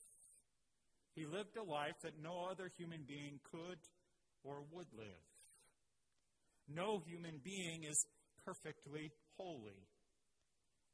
He 1.16 1.26
lived 1.26 1.58
a 1.58 1.64
life 1.64 2.00
that 2.04 2.22
no 2.22 2.48
other 2.50 2.72
human 2.78 3.04
being 3.08 3.40
could 3.52 3.80
or 4.44 4.64
would 4.72 4.88
live. 4.96 5.26
No 6.68 7.02
human 7.06 7.40
being 7.44 7.84
is 7.84 8.06
perfectly 8.46 9.12
holy. 9.38 9.88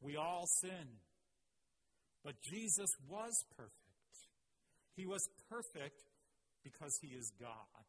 We 0.02 0.16
all 0.16 0.46
sin. 0.62 1.00
But 2.24 2.42
Jesus 2.42 2.90
was 3.08 3.34
perfect. 3.56 3.72
He 4.96 5.06
was 5.06 5.28
perfect 5.50 6.02
because 6.64 6.98
he 7.02 7.10
is 7.10 7.32
God. 7.40 7.86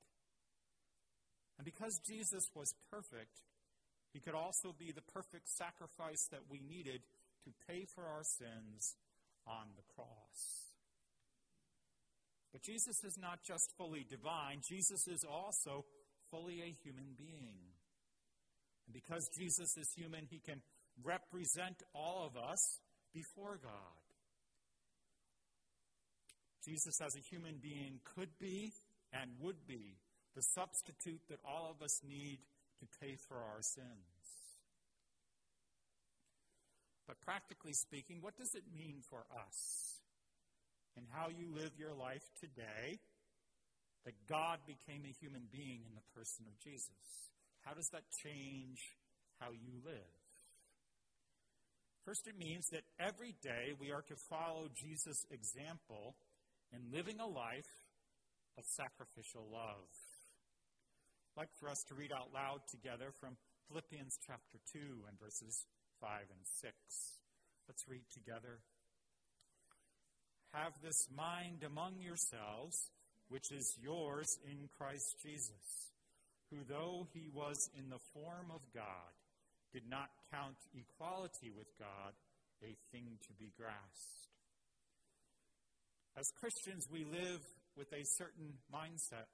And 1.59 1.65
because 1.65 1.99
Jesus 2.07 2.45
was 2.55 2.75
perfect, 2.91 3.41
he 4.13 4.21
could 4.21 4.35
also 4.35 4.75
be 4.79 4.93
the 4.93 5.07
perfect 5.13 5.49
sacrifice 5.49 6.27
that 6.31 6.41
we 6.51 6.61
needed 6.61 7.01
to 7.45 7.51
pay 7.69 7.87
for 7.95 8.05
our 8.05 8.25
sins 8.25 8.97
on 9.47 9.69
the 9.77 9.83
cross. 9.95 10.66
But 12.57 12.63
Jesus 12.63 13.05
is 13.05 13.19
not 13.21 13.45
just 13.45 13.69
fully 13.77 14.07
divine, 14.09 14.63
Jesus 14.67 15.07
is 15.07 15.27
also 15.29 15.85
fully 16.31 16.63
a 16.63 16.73
human 16.83 17.13
being. 17.15 17.61
And 18.87 18.95
because 18.95 19.29
Jesus 19.37 19.77
is 19.77 19.93
human, 19.95 20.25
he 20.31 20.39
can 20.39 20.63
represent 21.05 21.83
all 21.95 22.25
of 22.25 22.35
us 22.35 22.81
before 23.13 23.61
God. 23.63 24.01
Jesus, 26.65 26.99
as 27.03 27.15
a 27.15 27.29
human 27.29 27.57
being, 27.63 28.01
could 28.17 28.31
be 28.41 28.73
and 29.13 29.33
would 29.39 29.67
be 29.69 29.99
the 30.35 30.41
substitute 30.41 31.21
that 31.29 31.41
all 31.45 31.69
of 31.71 31.85
us 31.85 32.01
need 32.09 32.39
to 32.81 32.87
pay 33.03 33.17
for 33.29 33.37
our 33.37 33.61
sins. 33.61 34.17
But 37.07 37.21
practically 37.21 37.75
speaking, 37.75 38.23
what 38.23 38.39
does 38.39 38.55
it 38.55 38.65
mean 38.75 39.03
for 39.11 39.27
us 39.47 39.96
and 40.97 41.07
how 41.12 41.29
you 41.29 41.53
live 41.55 41.73
your 41.79 41.95
life 41.95 42.25
today 42.41 42.99
that 44.05 44.15
God 44.29 44.59
became 44.67 45.05
a 45.05 45.15
human 45.21 45.49
being 45.53 45.85
in 45.85 45.95
the 45.95 46.07
person 46.15 46.47
of 46.49 46.59
Jesus? 46.61 47.31
How 47.62 47.75
does 47.75 47.88
that 47.93 48.09
change 48.23 48.79
how 49.41 49.50
you 49.53 49.83
live? 49.85 50.17
First, 52.07 52.29
it 52.31 52.38
means 52.38 52.71
that 52.71 52.87
every 53.03 53.35
day 53.43 53.75
we 53.81 53.91
are 53.91 54.03
to 54.07 54.17
follow 54.31 54.71
Jesus' 54.71 55.26
example 55.31 56.15
in 56.71 56.95
living 56.95 57.19
a 57.19 57.26
life 57.26 57.75
of 58.57 58.65
sacrificial 58.65 59.43
love. 59.50 59.91
I'd 61.35 61.43
like 61.43 61.55
for 61.59 61.69
us 61.69 61.83
to 61.88 61.95
read 61.95 62.12
out 62.15 62.31
loud 62.33 62.62
together 62.71 63.11
from 63.19 63.37
Philippians 63.69 64.17
chapter 64.25 64.62
2 64.73 64.79
and 65.11 65.19
verses 65.19 65.67
5 66.00 66.31
and 66.31 66.47
6. 66.62 66.73
Let's 67.67 67.85
read 67.91 68.07
together. 68.15 68.62
Have 70.57 70.73
this 70.83 71.07
mind 71.15 71.65
among 71.67 72.01
yourselves, 72.01 72.89
which 73.29 73.53
is 73.53 73.77
yours 73.83 74.39
in 74.51 74.71
Christ 74.79 75.17
Jesus, 75.23 75.93
who, 76.51 76.65
though 76.67 77.07
he 77.13 77.29
was 77.29 77.69
in 77.77 77.91
the 77.91 78.01
form 78.15 78.47
of 78.49 78.63
God, 78.73 79.13
did 79.75 79.83
not 79.87 80.09
count 80.33 80.57
equality 80.73 81.53
with 81.55 81.69
God 81.79 82.15
a 82.63 82.73
thing 82.91 83.19
to 83.27 83.35
be 83.39 83.53
grasped. 83.59 84.33
As 86.17 86.33
Christians, 86.41 86.89
we 86.91 87.05
live 87.05 87.43
with 87.77 87.93
a 87.93 88.07
certain 88.17 88.55
mindset. 88.73 89.29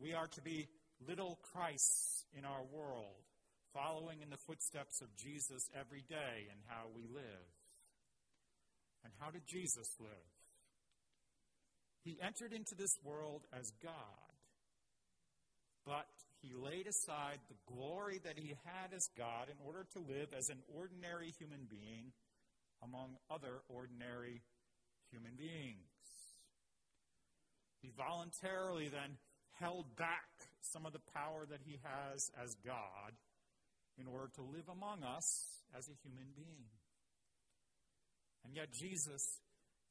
We 0.00 0.14
are 0.14 0.28
to 0.28 0.40
be 0.40 0.68
little 1.06 1.38
Christs 1.52 2.24
in 2.32 2.46
our 2.46 2.62
world, 2.72 3.28
following 3.74 4.22
in 4.22 4.30
the 4.30 4.38
footsteps 4.38 5.02
of 5.02 5.14
Jesus 5.16 5.68
every 5.78 6.02
day 6.08 6.48
in 6.48 6.56
how 6.66 6.86
we 6.96 7.02
live. 7.12 7.59
And 9.04 9.12
how 9.18 9.30
did 9.30 9.46
Jesus 9.46 9.88
live? 9.98 10.30
He 12.04 12.18
entered 12.22 12.52
into 12.52 12.74
this 12.74 12.96
world 13.04 13.42
as 13.52 13.72
God, 13.82 13.92
but 15.84 16.08
he 16.40 16.54
laid 16.54 16.86
aside 16.86 17.38
the 17.48 17.74
glory 17.74 18.20
that 18.24 18.38
he 18.38 18.54
had 18.64 18.94
as 18.94 19.08
God 19.16 19.48
in 19.48 19.56
order 19.66 19.86
to 19.92 19.98
live 20.00 20.32
as 20.36 20.48
an 20.48 20.58
ordinary 20.74 21.32
human 21.38 21.66
being 21.68 22.12
among 22.82 23.16
other 23.30 23.60
ordinary 23.68 24.40
human 25.10 25.32
beings. 25.36 25.76
He 27.82 27.90
voluntarily 27.96 28.88
then 28.88 29.16
held 29.58 29.96
back 29.96 30.28
some 30.62 30.86
of 30.86 30.92
the 30.92 31.04
power 31.12 31.44
that 31.50 31.60
he 31.64 31.78
has 31.82 32.30
as 32.42 32.54
God 32.64 33.12
in 33.98 34.06
order 34.06 34.30
to 34.36 34.42
live 34.42 34.68
among 34.70 35.02
us 35.02 35.60
as 35.76 35.88
a 35.88 36.00
human 36.02 36.32
being. 36.34 36.79
And 38.44 38.54
yet, 38.54 38.72
Jesus, 38.72 39.22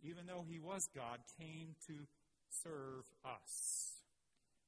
even 0.04 0.26
though 0.26 0.46
he 0.50 0.60
was 0.60 0.88
God, 0.96 1.20
came 1.38 1.76
to 1.88 2.08
serve 2.64 3.06
us. 3.24 3.94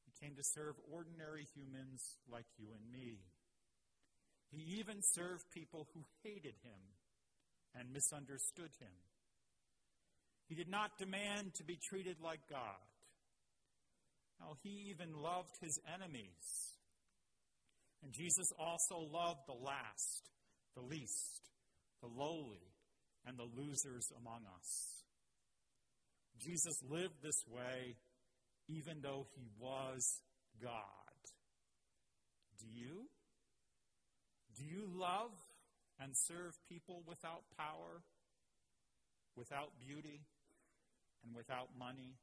He 0.05 0.25
came 0.25 0.35
to 0.35 0.43
serve 0.43 0.75
ordinary 0.91 1.45
humans 1.55 2.17
like 2.31 2.45
you 2.57 2.67
and 2.73 2.91
me. 2.91 3.17
He 4.51 4.79
even 4.79 5.01
served 5.01 5.43
people 5.53 5.87
who 5.93 6.03
hated 6.23 6.55
him 6.63 6.81
and 7.73 7.93
misunderstood 7.93 8.71
him. 8.79 8.95
He 10.47 10.55
did 10.55 10.69
not 10.69 10.97
demand 10.99 11.53
to 11.55 11.63
be 11.63 11.79
treated 11.81 12.17
like 12.21 12.41
God. 12.49 12.83
No, 14.41 14.57
he 14.63 14.89
even 14.89 15.13
loved 15.21 15.55
his 15.61 15.79
enemies. 15.93 16.75
And 18.03 18.11
Jesus 18.11 18.47
also 18.59 18.99
loved 19.13 19.41
the 19.47 19.53
last, 19.53 20.29
the 20.75 20.81
least, 20.81 21.49
the 22.01 22.07
lowly, 22.07 22.70
and 23.25 23.37
the 23.37 23.47
losers 23.55 24.11
among 24.17 24.41
us. 24.57 25.03
Jesus 26.39 26.81
lived 26.89 27.21
this 27.21 27.43
way 27.47 27.95
even 28.67 29.01
though 29.01 29.27
he 29.35 29.47
was 29.59 30.21
God. 30.61 30.71
Do 32.59 32.65
you? 32.71 33.07
Do 34.57 34.63
you 34.63 34.87
love 34.93 35.31
and 36.01 36.17
serve 36.17 36.57
people 36.67 37.03
without 37.07 37.43
power, 37.57 38.01
without 39.35 39.69
beauty, 39.79 40.21
and 41.23 41.35
without 41.35 41.69
money. 41.77 42.17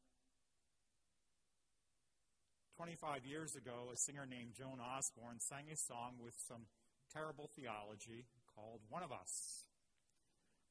25 2.77 3.27
years 3.27 3.55
ago, 3.55 3.91
a 3.93 3.97
singer 3.97 4.27
named 4.27 4.55
Joan 4.59 4.79
Osborne 4.83 5.41
sang 5.41 5.67
a 5.73 5.77
song 5.77 6.15
with 6.23 6.35
some 6.47 6.67
terrible 7.13 7.51
theology 7.57 8.27
called 8.55 8.81
One 8.89 9.03
of 9.03 9.13
Us. 9.13 9.68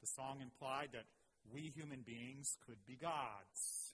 The 0.01 0.07
song 0.07 0.39
implied 0.41 0.89
that 0.93 1.05
we 1.51 1.73
human 1.75 2.01
beings 2.01 2.57
could 2.65 2.85
be 2.85 2.95
gods. 2.95 3.93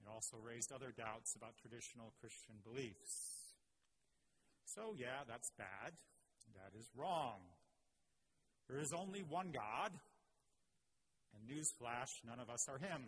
It 0.00 0.08
also 0.08 0.36
raised 0.42 0.72
other 0.72 0.92
doubts 0.96 1.34
about 1.34 1.58
traditional 1.60 2.12
Christian 2.20 2.56
beliefs. 2.64 3.54
So, 4.64 4.94
yeah, 4.96 5.24
that's 5.28 5.50
bad. 5.58 5.92
That 6.54 6.78
is 6.78 6.90
wrong. 6.96 7.40
There 8.68 8.80
is 8.80 8.92
only 8.92 9.22
one 9.22 9.50
God, 9.52 9.92
and 11.34 11.42
newsflash, 11.48 12.22
none 12.26 12.40
of 12.40 12.50
us 12.50 12.68
are 12.68 12.78
him. 12.78 13.02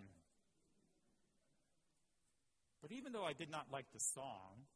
But 2.80 2.92
even 2.92 3.12
though 3.12 3.24
I 3.24 3.32
did 3.32 3.50
not 3.50 3.66
like 3.72 3.86
the 3.92 4.00
song, 4.00 4.66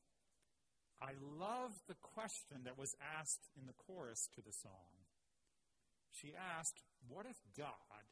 I 1.03 1.13
loved 1.39 1.81
the 1.89 1.99
question 2.01 2.65
that 2.65 2.79
was 2.79 2.95
asked 3.19 3.51
in 3.59 3.67
the 3.67 3.75
chorus 3.87 4.29
to 4.35 4.41
the 4.41 4.53
song. 4.53 5.05
She 6.13 6.33
asked, 6.33 6.83
What 7.09 7.27
if 7.27 7.37
God 7.57 8.05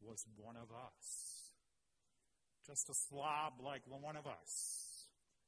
was 0.00 0.24
one 0.36 0.56
of 0.56 0.70
us? 0.70 1.06
Just 2.66 2.88
a 2.90 2.94
slob 3.08 3.60
like 3.64 3.82
one 3.88 4.16
of 4.16 4.26
us, 4.26 4.52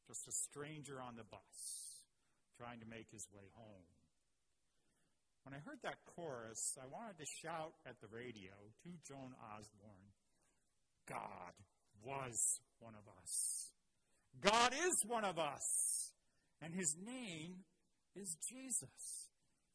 just 0.08 0.26
a 0.26 0.32
stranger 0.32 1.00
on 1.00 1.16
the 1.16 1.24
bus, 1.24 1.58
trying 2.56 2.80
to 2.80 2.86
make 2.86 3.06
his 3.12 3.26
way 3.32 3.44
home. 3.54 3.88
When 5.44 5.54
I 5.54 5.60
heard 5.64 5.80
that 5.82 6.04
chorus, 6.16 6.76
I 6.80 6.86
wanted 6.86 7.18
to 7.18 7.26
shout 7.42 7.72
at 7.86 8.00
the 8.00 8.08
radio 8.08 8.56
to 8.84 8.90
Joan 9.06 9.32
Osborne 9.40 10.12
God 11.10 11.52
was 12.04 12.60
one 12.78 12.94
of 12.94 13.04
us. 13.20 13.72
God 14.40 14.72
is 14.72 15.04
one 15.06 15.24
of 15.24 15.38
us. 15.38 16.12
And 16.62 16.74
his 16.74 16.96
name 17.04 17.64
is 18.14 18.36
Jesus. 18.48 19.28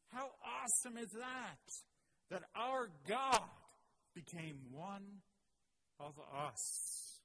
How 0.08 0.30
awesome 0.40 0.96
is 0.96 1.10
that? 1.10 1.85
That 2.30 2.42
our 2.56 2.88
God 3.08 3.40
became 4.14 4.58
one 4.72 5.22
of 6.00 6.14
us. 6.34 7.20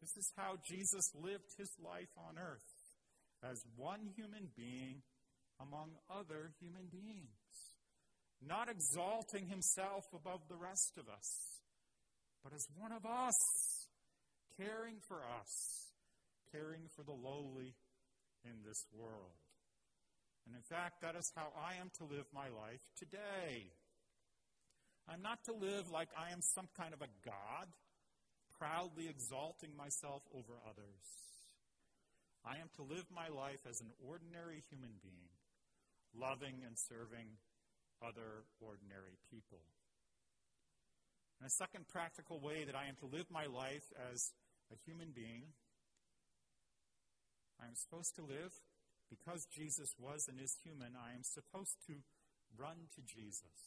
This 0.00 0.16
is 0.16 0.32
how 0.36 0.56
Jesus 0.68 1.10
lived 1.14 1.54
his 1.56 1.70
life 1.82 2.10
on 2.18 2.36
earth 2.36 2.66
as 3.42 3.62
one 3.76 4.00
human 4.16 4.48
being 4.56 5.02
among 5.60 5.90
other 6.10 6.50
human 6.60 6.86
beings, 6.90 7.28
not 8.44 8.68
exalting 8.68 9.46
himself 9.46 10.04
above 10.12 10.40
the 10.48 10.56
rest 10.56 10.98
of 10.98 11.08
us, 11.08 11.60
but 12.42 12.52
as 12.52 12.66
one 12.76 12.92
of 12.92 13.06
us, 13.06 13.34
caring 14.56 14.96
for 15.06 15.22
us, 15.40 15.92
caring 16.50 16.88
for 16.96 17.04
the 17.04 17.12
lowly 17.12 17.74
in 18.44 18.62
this 18.66 18.84
world. 18.92 19.41
And 20.46 20.54
in 20.56 20.62
fact, 20.62 21.02
that 21.02 21.14
is 21.14 21.32
how 21.36 21.52
I 21.54 21.80
am 21.80 21.90
to 21.98 22.04
live 22.04 22.26
my 22.34 22.48
life 22.48 22.82
today. 22.98 23.70
I'm 25.08 25.22
not 25.22 25.44
to 25.44 25.52
live 25.52 25.90
like 25.90 26.08
I 26.18 26.32
am 26.32 26.40
some 26.40 26.68
kind 26.76 26.94
of 26.94 27.02
a 27.02 27.10
god, 27.24 27.68
proudly 28.58 29.08
exalting 29.08 29.76
myself 29.76 30.22
over 30.34 30.54
others. 30.68 31.06
I 32.44 32.58
am 32.58 32.70
to 32.76 32.82
live 32.82 33.06
my 33.14 33.28
life 33.28 33.62
as 33.68 33.80
an 33.80 33.90
ordinary 34.06 34.62
human 34.70 34.98
being, 35.02 35.30
loving 36.14 36.62
and 36.66 36.76
serving 36.76 37.38
other 38.02 38.42
ordinary 38.60 39.18
people. 39.30 39.62
And 41.38 41.46
a 41.46 41.50
second 41.50 41.86
practical 41.88 42.40
way 42.40 42.64
that 42.64 42.74
I 42.74 42.86
am 42.86 42.96
to 42.98 43.06
live 43.06 43.26
my 43.30 43.46
life 43.46 43.86
as 44.12 44.30
a 44.72 44.76
human 44.86 45.10
being, 45.14 45.54
I 47.62 47.66
am 47.66 47.74
supposed 47.74 48.14
to 48.16 48.22
live 48.22 48.54
because 49.12 49.44
Jesus 49.52 49.92
was 50.00 50.24
and 50.24 50.40
is 50.40 50.56
human, 50.64 50.96
I 50.96 51.12
am 51.12 51.22
supposed 51.22 51.76
to 51.86 52.00
run 52.56 52.88
to 52.96 53.00
Jesus 53.04 53.60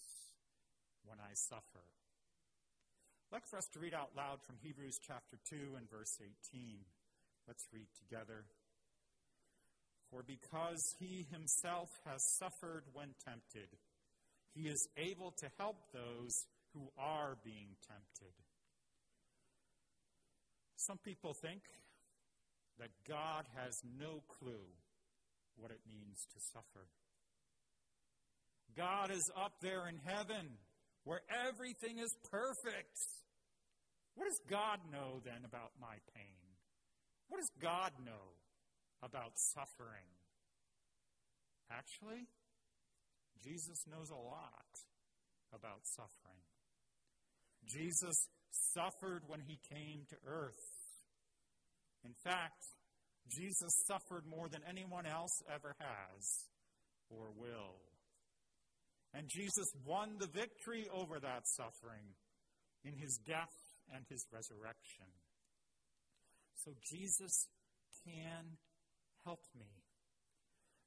when 1.06 1.22
I 1.22 1.38
suffer. 1.38 1.86
I'd 3.30 3.38
like 3.38 3.46
for 3.46 3.58
us 3.58 3.70
to 3.74 3.80
read 3.80 3.94
out 3.94 4.18
loud 4.18 4.42
from 4.42 4.56
Hebrews 4.64 4.98
chapter 5.06 5.38
2 5.50 5.78
and 5.78 5.90
verse 5.90 6.18
18. 6.18 6.82
Let's 7.48 7.68
read 7.72 7.86
together. 8.02 8.46
For 10.10 10.24
because 10.26 10.82
he 11.00 11.28
himself 11.32 11.90
has 12.06 12.22
suffered 12.40 12.84
when 12.94 13.14
tempted, 13.26 13.70
he 14.56 14.68
is 14.68 14.88
able 14.98 15.32
to 15.38 15.48
help 15.60 15.78
those 15.94 16.34
who 16.74 16.90
are 16.98 17.38
being 17.44 17.78
tempted. 17.86 18.34
Some 20.78 20.98
people 20.98 21.34
think 21.34 21.62
that 22.80 22.90
God 23.08 23.46
has 23.56 23.82
no 24.00 24.22
clue 24.40 24.74
what 25.58 25.72
it 25.72 25.82
means 25.88 26.26
to 26.34 26.40
suffer. 26.54 26.88
God 28.76 29.12
is 29.12 29.32
up 29.36 29.54
there 29.62 29.88
in 29.88 29.98
heaven 30.04 30.58
where 31.04 31.22
everything 31.48 32.00
is 32.00 32.14
perfect. 32.30 32.98
What 34.16 34.26
does 34.26 34.42
God 34.50 34.80
know 34.92 35.22
then 35.24 35.46
about 35.46 35.72
my 35.80 35.96
pain? 36.16 36.44
What 37.30 37.40
does 37.40 37.52
God 37.62 37.92
know 38.04 38.36
about 39.04 39.32
suffering? 39.36 40.12
Actually, 41.72 42.28
Jesus 43.44 43.86
knows 43.90 44.10
a 44.10 44.16
lot 44.16 44.72
about 45.54 45.82
suffering. 45.84 46.44
Jesus 47.66 48.28
suffered 48.74 49.24
when 49.28 49.42
he 49.42 49.60
came 49.70 50.06
to 50.10 50.16
earth. 50.28 50.62
In 52.04 52.14
fact, 52.24 52.64
Jesus 53.30 53.74
suffered 53.88 54.26
more 54.30 54.48
than 54.50 54.62
anyone 54.70 55.06
else 55.06 55.42
ever 55.54 55.76
has 55.80 56.48
or 57.10 57.32
will. 57.38 57.82
And 59.14 59.30
Jesus 59.30 59.68
won 59.86 60.18
the 60.20 60.28
victory 60.28 60.88
over 60.94 61.20
that 61.20 61.48
suffering 61.48 62.14
in 62.84 62.94
his 62.98 63.18
death 63.26 63.54
and 63.94 64.04
his 64.10 64.26
resurrection. 64.32 65.08
So 66.64 66.72
Jesus 66.92 67.48
can 68.06 68.58
help 69.24 69.42
me. 69.58 69.66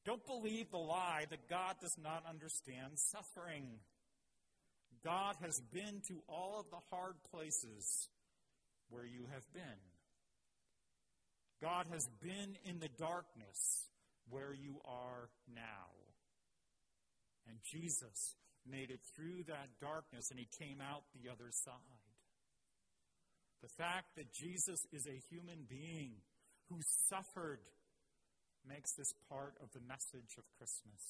Don't 0.05 0.25
believe 0.27 0.71
the 0.71 0.79
lie 0.79 1.25
that 1.31 1.49
God 1.49 1.77
does 1.81 1.97
not 2.03 2.25
understand 2.29 2.93
suffering. 2.97 3.81
God 5.05 5.37
has 5.43 5.61
been 5.73 6.01
to 6.09 6.23
all 6.29 6.61
of 6.61 6.71
the 6.71 6.81
hard 6.91 7.17
places 7.31 8.09
where 8.89 9.05
you 9.05 9.27
have 9.33 9.45
been. 9.53 9.81
God 11.63 11.87
has 11.93 12.09
been 12.23 12.57
in 12.65 12.79
the 12.79 12.89
darkness 12.99 13.89
where 14.31 14.53
you 14.53 14.81
are 14.85 15.29
now. 15.53 15.91
And 17.49 17.59
Jesus 17.65 18.37
made 18.69 18.91
it 18.91 19.01
through 19.17 19.45
that 19.49 19.81
darkness 19.81 20.31
and 20.31 20.39
he 20.39 20.49
came 20.59 20.81
out 20.81 21.03
the 21.15 21.31
other 21.31 21.51
side. 21.51 21.75
The 23.63 23.69
fact 23.69 24.15
that 24.17 24.33
Jesus 24.33 24.87
is 24.93 25.07
a 25.07 25.23
human 25.31 25.67
being 25.69 26.23
who 26.69 26.79
suffered 27.09 27.61
makes 28.69 28.93
this 28.93 29.13
part 29.29 29.55
of 29.63 29.73
the 29.73 29.81
message 29.81 30.37
of 30.37 30.45
Christmas. 30.59 31.03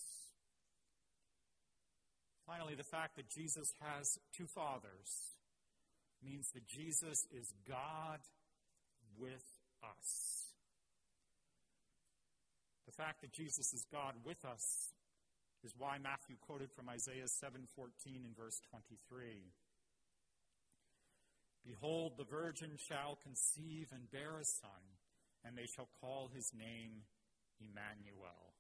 Finally, 2.47 2.75
the 2.75 2.85
fact 2.85 3.17
that 3.17 3.29
Jesus 3.29 3.75
has 3.81 4.19
two 4.35 4.47
fathers 4.47 5.37
means 6.25 6.49
that 6.55 6.67
Jesus 6.67 7.27
is 7.31 7.53
God 7.69 8.21
with 9.19 9.45
us. 9.83 10.53
The 12.87 12.93
fact 12.93 13.21
that 13.21 13.33
Jesus 13.33 13.73
is 13.73 13.85
God 13.93 14.15
with 14.25 14.45
us 14.45 14.93
is 15.63 15.75
why 15.77 15.99
Matthew 15.99 16.37
quoted 16.41 16.73
from 16.73 16.89
Isaiah 16.89 17.29
7:14 17.29 18.25
in 18.25 18.35
verse 18.35 18.61
23. 18.71 19.53
Behold, 21.65 22.17
the 22.17 22.25
virgin 22.25 22.77
shall 22.77 23.17
conceive 23.17 23.93
and 23.93 24.11
bear 24.11 24.39
a 24.39 24.45
son, 24.45 24.99
and 25.45 25.57
they 25.57 25.67
shall 25.67 25.89
call 26.01 26.29
his 26.29 26.55
name 26.55 27.05
Immanuel. 27.61 28.55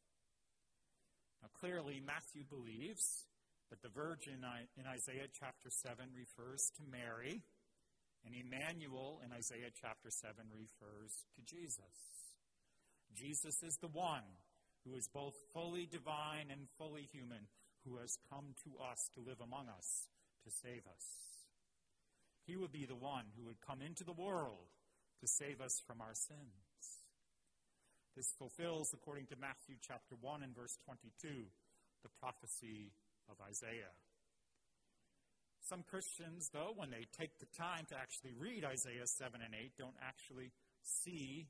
Now, 1.40 1.48
clearly, 1.54 2.00
Matthew 2.00 2.44
believes 2.44 3.26
that 3.70 3.80
the 3.80 3.88
virgin 3.88 4.44
in 4.76 4.86
Isaiah 4.86 5.28
chapter 5.32 5.70
7 5.70 6.12
refers 6.12 6.70
to 6.76 6.82
Mary, 6.82 7.44
and 8.28 8.36
Immanuel 8.36 9.20
in 9.24 9.32
Isaiah 9.32 9.72
chapter 9.72 10.10
7 10.10 10.52
refers 10.52 11.24
to 11.34 11.40
Jesus. 11.40 12.28
Jesus 13.16 13.62
is 13.62 13.78
the 13.80 13.88
one 13.88 14.36
who 14.84 14.94
is 14.94 15.08
both 15.08 15.32
fully 15.54 15.88
divine 15.90 16.52
and 16.52 16.68
fully 16.76 17.08
human, 17.10 17.48
who 17.86 17.96
has 17.96 18.18
come 18.28 18.52
to 18.64 18.76
us 18.84 19.08
to 19.14 19.24
live 19.24 19.40
among 19.40 19.68
us 19.72 20.12
to 20.44 20.50
save 20.50 20.84
us. 20.92 21.08
He 22.44 22.56
would 22.56 22.72
be 22.72 22.84
the 22.84 23.00
one 23.00 23.32
who 23.36 23.46
would 23.46 23.64
come 23.64 23.80
into 23.80 24.04
the 24.04 24.12
world 24.12 24.68
to 25.20 25.26
save 25.26 25.62
us 25.62 25.80
from 25.86 26.02
our 26.02 26.14
sins. 26.14 27.08
This 28.14 28.34
fulfills, 28.38 28.92
according 28.92 29.26
to 29.32 29.40
Matthew 29.40 29.76
chapter 29.80 30.16
1 30.20 30.42
and 30.42 30.54
verse 30.54 30.76
22, 30.84 31.48
the 32.02 32.12
prophecy 32.20 32.92
of 33.30 33.36
Isaiah. 33.40 33.96
Some 35.68 35.84
Christians, 35.84 36.48
though, 36.48 36.72
when 36.72 36.88
they 36.88 37.04
take 37.12 37.36
the 37.36 37.52
time 37.52 37.84
to 37.92 37.94
actually 37.94 38.32
read 38.32 38.64
Isaiah 38.64 39.04
7 39.04 39.36
and 39.44 39.52
8, 39.52 39.76
don't 39.76 40.00
actually 40.00 40.48
see 40.80 41.44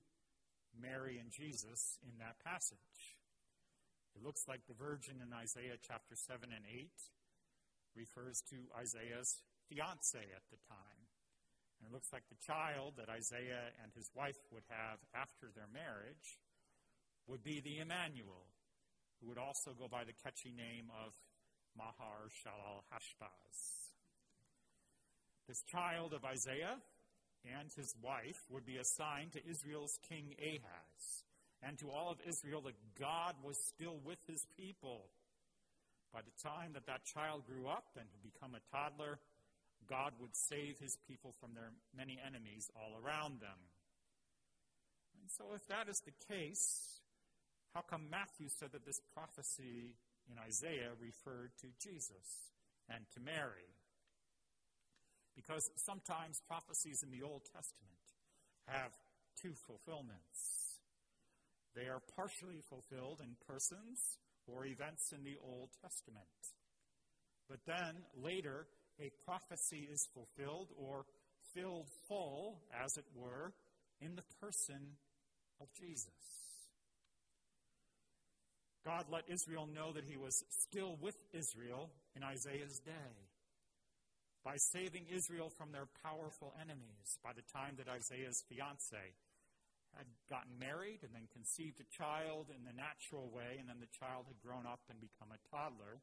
Mary 0.74 1.22
and 1.22 1.30
Jesus 1.30 2.02
in 2.02 2.18
that 2.18 2.42
passage. 2.42 3.14
It 4.18 4.26
looks 4.26 4.50
like 4.50 4.66
the 4.66 4.74
virgin 4.74 5.22
in 5.22 5.30
Isaiah 5.30 5.78
chapter 5.78 6.18
7 6.18 6.50
and 6.50 6.66
8 6.66 6.90
refers 7.94 8.42
to 8.50 8.66
Isaiah's 8.74 9.38
fiance 9.70 10.18
at 10.18 10.50
the 10.50 10.58
time. 10.66 11.06
And 11.78 11.86
it 11.86 11.94
looks 11.94 12.10
like 12.12 12.26
the 12.26 12.42
child 12.42 12.98
that 12.98 13.06
Isaiah 13.06 13.70
and 13.78 13.94
his 13.94 14.10
wife 14.18 14.42
would 14.50 14.66
have 14.66 14.98
after 15.14 15.46
their 15.54 15.70
marriage 15.70 16.42
would 17.30 17.46
be 17.46 17.62
the 17.62 17.78
Immanuel, 17.78 18.50
who 19.20 19.28
would 19.30 19.38
also 19.38 19.78
go 19.78 19.86
by 19.86 20.02
the 20.02 20.18
catchy 20.26 20.50
name 20.50 20.90
of 20.90 21.14
Maher 21.78 22.34
Shalal 22.34 22.82
Hashbaz. 22.90 23.87
This 25.48 25.62
child 25.62 26.12
of 26.12 26.24
Isaiah 26.24 26.76
and 27.44 27.72
his 27.72 27.94
wife 28.02 28.44
would 28.50 28.66
be 28.66 28.76
assigned 28.76 29.32
to 29.32 29.48
Israel's 29.48 29.98
king 30.08 30.34
Ahaz 30.38 31.24
and 31.62 31.78
to 31.78 31.90
all 31.90 32.10
of 32.10 32.18
Israel 32.28 32.60
that 32.62 32.76
God 33.00 33.34
was 33.42 33.56
still 33.56 33.98
with 34.04 34.18
his 34.26 34.44
people. 34.56 35.08
By 36.12 36.20
the 36.20 36.48
time 36.48 36.72
that 36.74 36.86
that 36.86 37.04
child 37.04 37.46
grew 37.46 37.66
up 37.66 37.96
and 37.96 38.06
had 38.06 38.22
become 38.22 38.54
a 38.54 38.76
toddler, 38.76 39.18
God 39.88 40.12
would 40.20 40.36
save 40.36 40.78
his 40.78 40.96
people 41.08 41.34
from 41.40 41.54
their 41.54 41.72
many 41.96 42.18
enemies 42.20 42.70
all 42.76 43.00
around 43.02 43.40
them. 43.40 43.58
And 45.20 45.30
so, 45.30 45.54
if 45.54 45.66
that 45.68 45.88
is 45.88 46.00
the 46.04 46.14
case, 46.28 47.00
how 47.74 47.80
come 47.80 48.08
Matthew 48.10 48.48
said 48.48 48.72
that 48.72 48.84
this 48.84 49.00
prophecy 49.14 49.96
in 50.30 50.38
Isaiah 50.38 50.92
referred 51.00 51.52
to 51.60 51.68
Jesus 51.80 52.52
and 52.88 53.04
to 53.14 53.20
Mary. 53.20 53.77
Because 55.38 55.70
sometimes 55.86 56.42
prophecies 56.48 57.04
in 57.06 57.14
the 57.14 57.22
Old 57.22 57.42
Testament 57.54 58.02
have 58.66 58.90
two 59.40 59.54
fulfillments. 59.70 60.82
They 61.76 61.86
are 61.86 62.02
partially 62.16 62.58
fulfilled 62.68 63.22
in 63.22 63.38
persons 63.46 64.18
or 64.48 64.66
events 64.66 65.12
in 65.14 65.22
the 65.22 65.38
Old 65.38 65.70
Testament. 65.80 66.26
But 67.48 67.60
then 67.66 68.02
later, 68.20 68.66
a 68.98 69.10
prophecy 69.24 69.86
is 69.86 70.08
fulfilled 70.12 70.70
or 70.76 71.04
filled 71.54 71.86
full, 72.08 72.58
as 72.74 72.96
it 72.96 73.06
were, 73.14 73.52
in 74.00 74.16
the 74.16 74.26
person 74.40 74.98
of 75.60 75.68
Jesus. 75.78 76.10
God 78.84 79.04
let 79.08 79.22
Israel 79.30 79.68
know 79.72 79.92
that 79.92 80.04
he 80.04 80.16
was 80.16 80.34
still 80.50 80.98
with 81.00 81.16
Israel 81.32 81.90
in 82.16 82.24
Isaiah's 82.24 82.80
day 82.84 83.27
by 84.44 84.56
saving 84.72 85.06
Israel 85.10 85.50
from 85.56 85.72
their 85.72 85.88
powerful 86.02 86.54
enemies 86.60 87.18
by 87.22 87.32
the 87.32 87.44
time 87.52 87.74
that 87.76 87.88
Isaiah's 87.88 88.42
fiance 88.48 89.14
had 89.96 90.06
gotten 90.28 90.58
married 90.58 91.00
and 91.02 91.12
then 91.14 91.26
conceived 91.32 91.80
a 91.80 91.88
child 91.96 92.52
in 92.54 92.64
the 92.64 92.76
natural 92.76 93.30
way, 93.32 93.56
and 93.58 93.68
then 93.68 93.80
the 93.80 93.90
child 93.98 94.26
had 94.28 94.38
grown 94.44 94.66
up 94.66 94.80
and 94.90 95.00
become 95.00 95.32
a 95.32 95.40
toddler. 95.48 96.00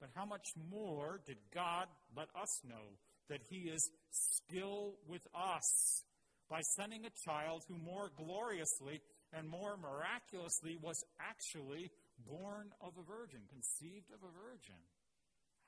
But 0.00 0.10
how 0.14 0.26
much 0.26 0.46
more 0.70 1.20
did 1.26 1.38
God 1.54 1.88
let 2.16 2.28
us 2.34 2.52
know 2.64 2.98
that 3.28 3.40
He 3.48 3.68
is 3.68 3.82
still 4.10 4.96
with 5.08 5.26
us 5.34 6.04
by 6.48 6.60
sending 6.76 7.04
a 7.04 7.18
child 7.24 7.62
who 7.68 7.76
more 7.78 8.10
gloriously 8.16 9.00
and 9.32 9.48
more 9.48 9.76
miraculously 9.76 10.78
was 10.80 10.96
actually 11.20 11.90
born 12.26 12.70
of 12.80 12.92
a 12.98 13.04
virgin, 13.04 13.40
conceived 13.50 14.12
of 14.12 14.22
a 14.22 14.32
virgin? 14.32 14.80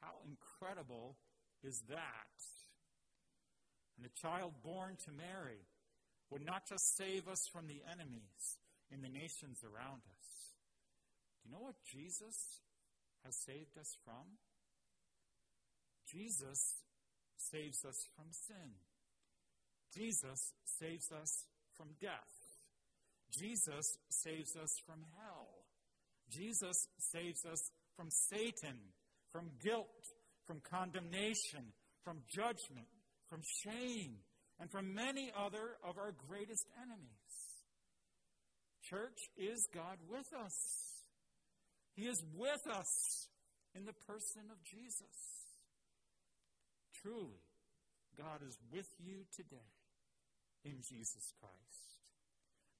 How 0.01 0.15
incredible 0.25 1.17
is 1.65 1.83
that? 1.89 2.39
And 3.97 4.05
the 4.05 4.15
child 4.21 4.53
born 4.63 4.97
to 5.07 5.13
Mary 5.13 5.67
would 6.31 6.45
not 6.45 6.69
just 6.69 6.97
save 6.97 7.27
us 7.27 7.49
from 7.53 7.67
the 7.67 7.83
enemies 7.91 8.59
in 8.93 9.03
the 9.03 9.09
nations 9.09 9.65
around 9.65 10.03
us. 10.07 10.29
Do 11.43 11.49
you 11.49 11.55
know 11.55 11.65
what 11.65 11.83
Jesus 11.85 12.61
has 13.25 13.37
saved 13.37 13.77
us 13.79 13.97
from? 14.05 14.39
Jesus 16.07 16.83
saves 17.37 17.85
us 17.85 18.07
from 18.17 18.27
sin. 18.31 18.79
Jesus 19.95 20.53
saves 20.65 21.11
us 21.13 21.45
from 21.77 21.89
death. 22.01 22.39
Jesus 23.33 23.99
saves 24.11 24.57
us 24.57 24.71
from 24.87 25.05
hell. 25.21 25.65
Jesus 26.31 26.89
saves 26.99 27.45
us 27.45 27.71
from 27.97 28.11
Satan, 28.11 28.93
from 29.33 29.51
guilt, 29.63 30.13
from 30.49 30.61
condemnation, 30.65 31.77
from 32.03 32.25
judgment, 32.35 32.89
from 33.29 33.43
shame, 33.63 34.17
and 34.59 34.71
from 34.73 34.95
many 34.95 35.31
other 35.37 35.77
of 35.85 35.99
our 35.99 36.15
greatest 36.27 36.65
enemies. 36.83 37.63
Church, 38.83 39.21
is 39.37 39.69
God 39.75 39.99
with 40.09 40.27
us? 40.33 40.57
He 41.95 42.07
is 42.07 42.25
with 42.35 42.65
us 42.75 43.29
in 43.77 43.85
the 43.85 43.93
person 44.09 44.49
of 44.51 44.57
Jesus. 44.65 45.45
Truly, 47.03 47.45
God 48.17 48.41
is 48.49 48.57
with 48.73 48.89
you 48.99 49.25
today 49.37 49.77
in 50.65 50.81
Jesus 50.89 51.31
Christ. 51.39 52.01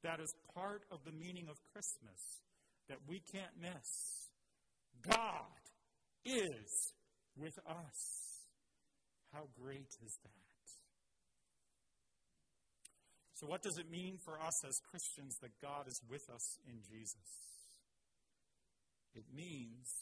That 0.03 0.21
is 0.21 0.33
part 0.55 0.83
of 0.91 1.01
the 1.05 1.13
meaning 1.13 1.49
of 1.51 1.57
Christmas 1.73 2.41
that 2.89 2.99
we 3.07 3.21
can't 3.31 3.61
miss. 3.61 4.31
God 5.07 5.61
is 6.25 6.95
with 7.39 7.59
us. 7.67 8.45
How 9.33 9.45
great 9.61 9.97
is 10.05 10.19
that? 10.23 10.33
So, 13.35 13.47
what 13.47 13.63
does 13.63 13.79
it 13.79 13.89
mean 13.89 14.19
for 14.25 14.41
us 14.41 14.65
as 14.67 14.81
Christians 14.91 15.37
that 15.43 15.61
God 15.63 15.87
is 15.87 16.01
with 16.11 16.29
us 16.35 16.59
in 16.67 16.81
Jesus? 16.83 17.15
It 19.15 19.25
means 19.33 19.93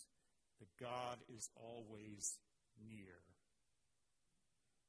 that 0.59 0.69
God 0.81 1.19
is 1.29 1.51
always 1.55 2.39
near. 2.89 3.21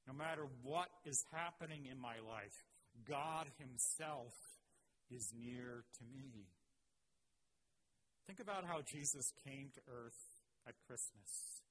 No 0.08 0.14
matter 0.14 0.48
what 0.64 0.88
is 1.06 1.26
happening 1.34 1.88
in 1.92 2.00
my 2.00 2.16
life, 2.26 2.64
God 3.08 3.48
Himself 3.60 4.34
is 5.12 5.34
near 5.38 5.84
to 5.98 6.04
me. 6.16 6.48
Think 8.28 8.40
about 8.40 8.64
how 8.66 8.80
Jesus 8.82 9.34
came 9.46 9.72
to 9.74 9.82
earth 9.92 10.20
at 10.66 10.76
Christmas. 10.88 11.64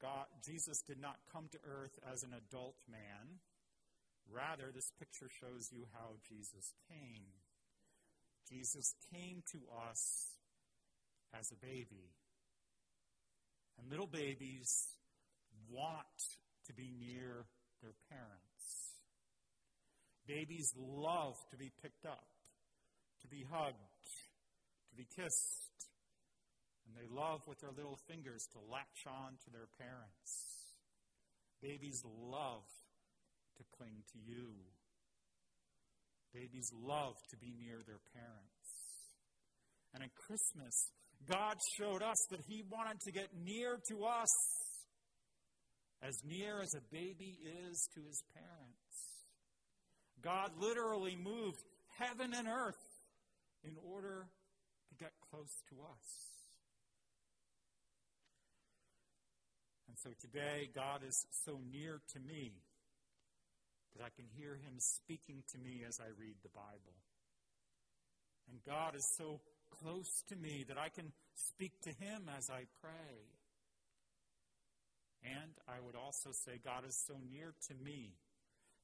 God, 0.00 0.26
Jesus 0.44 0.82
did 0.86 1.00
not 1.00 1.16
come 1.32 1.48
to 1.50 1.58
earth 1.66 1.98
as 2.12 2.22
an 2.22 2.30
adult 2.32 2.76
man. 2.90 3.40
Rather, 4.30 4.70
this 4.72 4.90
picture 4.98 5.28
shows 5.40 5.70
you 5.72 5.86
how 5.92 6.14
Jesus 6.28 6.72
came. 6.88 7.26
Jesus 8.48 8.94
came 9.12 9.42
to 9.52 9.58
us 9.90 10.38
as 11.38 11.50
a 11.50 11.56
baby. 11.56 12.14
And 13.78 13.90
little 13.90 14.06
babies 14.06 14.86
want 15.70 16.20
to 16.66 16.72
be 16.72 16.92
near 16.98 17.46
their 17.82 17.94
parents. 18.08 18.48
Babies 20.26 20.74
love 20.76 21.36
to 21.50 21.56
be 21.56 21.70
picked 21.82 22.04
up, 22.04 22.26
to 23.22 23.28
be 23.28 23.44
hugged, 23.50 23.76
to 24.90 24.96
be 24.96 25.06
kissed. 25.16 25.68
And 26.88 26.96
they 26.96 27.06
love 27.12 27.44
with 27.46 27.60
their 27.60 27.70
little 27.76 27.98
fingers 28.08 28.48
to 28.56 28.58
latch 28.72 29.04
on 29.06 29.36
to 29.44 29.48
their 29.52 29.68
parents. 29.76 30.32
Babies 31.60 32.00
love 32.04 32.64
to 33.58 33.62
cling 33.76 34.00
to 34.12 34.18
you. 34.24 34.56
Babies 36.32 36.72
love 36.72 37.14
to 37.30 37.36
be 37.36 37.52
near 37.60 37.84
their 37.84 38.00
parents. 38.16 38.64
And 39.92 40.02
at 40.02 40.10
Christmas, 40.26 40.74
God 41.28 41.56
showed 41.76 42.02
us 42.02 42.18
that 42.30 42.40
He 42.48 42.64
wanted 42.70 43.00
to 43.00 43.12
get 43.12 43.28
near 43.36 43.78
to 43.88 44.04
us 44.04 44.32
as 46.02 46.14
near 46.24 46.60
as 46.62 46.74
a 46.74 46.94
baby 46.94 47.38
is 47.42 47.88
to 47.94 48.00
his 48.06 48.22
parents. 48.34 49.24
God 50.22 50.50
literally 50.58 51.16
moved 51.16 51.58
heaven 51.98 52.32
and 52.34 52.46
earth 52.46 52.82
in 53.64 53.74
order 53.82 54.26
to 54.88 54.94
get 54.96 55.12
close 55.30 55.62
to 55.70 55.76
us. 55.82 56.06
And 59.87 59.87
so 60.02 60.10
today, 60.20 60.70
God 60.74 61.02
is 61.02 61.26
so 61.44 61.58
near 61.72 62.00
to 62.14 62.20
me 62.20 62.52
that 63.96 64.04
I 64.04 64.10
can 64.14 64.26
hear 64.36 64.54
Him 64.54 64.78
speaking 64.78 65.42
to 65.50 65.58
me 65.58 65.82
as 65.86 65.98
I 65.98 66.14
read 66.18 66.36
the 66.42 66.54
Bible. 66.54 66.94
And 68.48 68.62
God 68.64 68.94
is 68.94 69.06
so 69.16 69.40
close 69.82 70.22
to 70.28 70.36
me 70.36 70.64
that 70.68 70.78
I 70.78 70.88
can 70.88 71.12
speak 71.34 71.72
to 71.82 71.90
Him 71.90 72.30
as 72.36 72.48
I 72.48 72.70
pray. 72.80 73.26
And 75.24 75.50
I 75.66 75.80
would 75.84 75.96
also 75.96 76.30
say, 76.30 76.60
God 76.64 76.86
is 76.86 76.96
so 77.06 77.14
near 77.28 77.54
to 77.66 77.74
me 77.74 78.14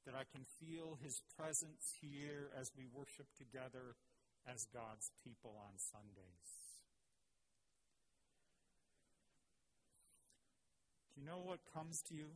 that 0.07 0.15
I 0.15 0.25
can 0.35 0.45
feel 0.59 0.99
His 1.01 1.23
presence 1.39 1.95
here 2.01 2.51
as 2.59 2.73
we 2.77 2.87
worship 2.93 3.27
together 3.39 3.95
as 4.51 4.67
God's 4.75 5.13
people 5.23 5.55
on 5.63 5.79
Sundays. 5.79 6.64
Do 11.15 11.23
you 11.23 11.27
know 11.27 11.39
what 11.39 11.61
comes 11.73 12.03
to 12.11 12.15
you 12.15 12.27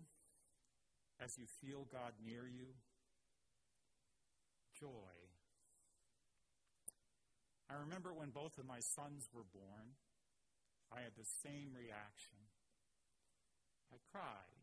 as 1.19 1.37
you 1.37 1.47
feel 1.61 1.87
God 1.91 2.14
near 2.25 2.47
you? 2.47 2.79
Joy. 4.79 5.19
I 7.69 7.75
remember 7.83 8.14
when 8.14 8.31
both 8.31 8.57
of 8.57 8.64
my 8.64 8.79
sons 8.79 9.27
were 9.35 9.45
born, 9.51 9.99
I 10.95 11.03
had 11.03 11.19
the 11.19 11.27
same 11.43 11.75
reaction. 11.75 12.38
I 13.93 13.99
cried. 14.14 14.62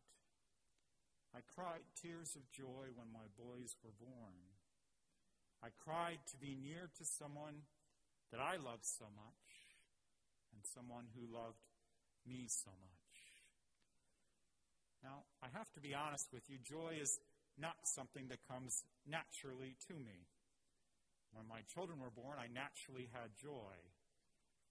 I 1.36 1.44
cried 1.54 1.84
tears 2.00 2.34
of 2.34 2.50
joy 2.50 2.88
when 2.96 3.12
my 3.12 3.28
boys 3.36 3.76
were 3.84 3.94
born. 4.00 4.40
I 5.62 5.68
cried 5.84 6.24
to 6.32 6.36
be 6.40 6.56
near 6.56 6.88
to 6.96 7.04
someone 7.04 7.68
that 8.32 8.40
I 8.40 8.56
loved 8.56 8.88
so 8.88 9.04
much 9.12 9.44
and 10.52 10.64
someone 10.64 11.12
who 11.14 11.28
loved 11.28 11.60
me 12.26 12.46
so 12.48 12.70
much. 12.80 12.95
Now, 15.06 15.22
I 15.38 15.46
have 15.54 15.70
to 15.78 15.80
be 15.80 15.94
honest 15.94 16.26
with 16.34 16.42
you, 16.50 16.58
joy 16.58 16.98
is 16.98 17.22
not 17.54 17.78
something 17.86 18.26
that 18.34 18.42
comes 18.50 18.82
naturally 19.06 19.78
to 19.86 19.94
me. 19.94 20.26
When 21.30 21.46
my 21.46 21.62
children 21.70 22.02
were 22.02 22.10
born, 22.10 22.42
I 22.42 22.50
naturally 22.50 23.06
had 23.14 23.38
joy. 23.38 23.78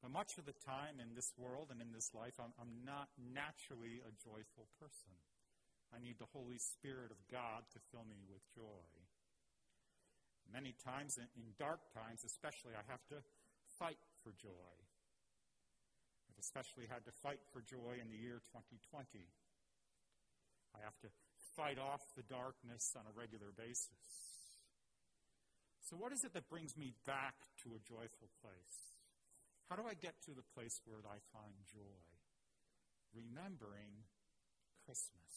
But 0.03 0.11
much 0.11 0.35
of 0.35 0.43
the 0.43 0.59
time 0.67 0.99
in 0.99 1.15
this 1.15 1.31
world 1.39 1.71
and 1.71 1.79
in 1.79 1.95
this 1.95 2.11
life, 2.11 2.35
I'm, 2.35 2.51
I'm 2.59 2.83
not 2.83 3.07
naturally 3.15 4.03
a 4.03 4.11
joyful 4.19 4.67
person. 4.75 5.15
I 5.95 6.03
need 6.03 6.19
the 6.19 6.27
Holy 6.35 6.59
Spirit 6.59 7.15
of 7.15 7.19
God 7.31 7.63
to 7.71 7.79
fill 7.87 8.03
me 8.03 8.19
with 8.27 8.43
joy. 8.51 8.83
Many 10.51 10.75
times, 10.83 11.15
in, 11.15 11.31
in 11.39 11.55
dark 11.55 11.79
times 11.95 12.27
especially, 12.27 12.75
I 12.75 12.83
have 12.91 13.07
to 13.07 13.23
fight 13.79 14.03
for 14.19 14.35
joy. 14.35 14.75
I've 16.27 16.43
especially 16.43 16.91
had 16.91 17.07
to 17.07 17.13
fight 17.23 17.39
for 17.55 17.63
joy 17.63 18.03
in 18.03 18.11
the 18.11 18.19
year 18.19 18.43
2020. 18.51 19.31
I 20.75 20.83
have 20.83 20.99
to 21.07 21.09
fight 21.55 21.79
off 21.79 22.03
the 22.19 22.27
darkness 22.27 22.91
on 22.99 23.07
a 23.07 23.15
regular 23.15 23.55
basis. 23.55 24.03
So, 25.79 25.95
what 25.95 26.11
is 26.11 26.27
it 26.27 26.33
that 26.33 26.49
brings 26.49 26.75
me 26.75 26.91
back 27.07 27.35
to 27.63 27.77
a 27.77 27.79
joyful 27.79 28.27
place? 28.43 28.99
How 29.69 29.75
do 29.75 29.87
I 29.87 29.95
get 29.95 30.19
to 30.27 30.35
the 30.35 30.45
place 30.53 30.81
where 30.83 30.99
I 31.07 31.23
find 31.31 31.55
joy? 31.63 32.03
Remembering 33.15 34.03
Christmas. 34.83 35.31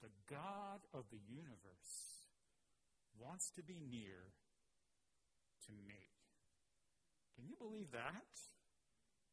The 0.00 0.10
God 0.28 0.80
of 0.92 1.04
the 1.10 1.20
universe 1.28 2.24
wants 3.18 3.50
to 3.56 3.62
be 3.62 3.80
near 3.80 4.32
to 5.66 5.72
me. 5.86 6.14
Can 7.36 7.46
you 7.46 7.56
believe 7.56 7.90
that? 7.92 8.30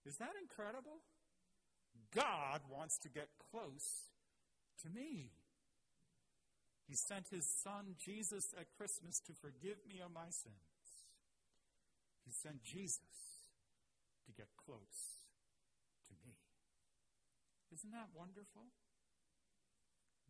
Is 0.05 0.17
that 0.17 0.33
incredible? 0.41 1.05
God 2.13 2.61
wants 2.69 2.97
to 2.99 3.09
get 3.09 3.29
close 3.51 4.11
to 4.83 4.89
me. 4.89 5.31
He 6.87 6.95
sent 6.95 7.29
his 7.29 7.45
son 7.45 7.95
Jesus 7.97 8.53
at 8.59 8.75
Christmas 8.75 9.19
to 9.21 9.33
forgive 9.33 9.77
me 9.87 10.01
of 10.03 10.11
my 10.11 10.27
sins. 10.29 11.07
He 12.25 12.31
sent 12.31 12.63
Jesus 12.63 13.47
to 14.25 14.31
get 14.31 14.49
close 14.57 15.23
to 16.07 16.13
me. 16.27 16.35
Isn't 17.73 17.91
that 17.91 18.11
wonderful? 18.13 18.67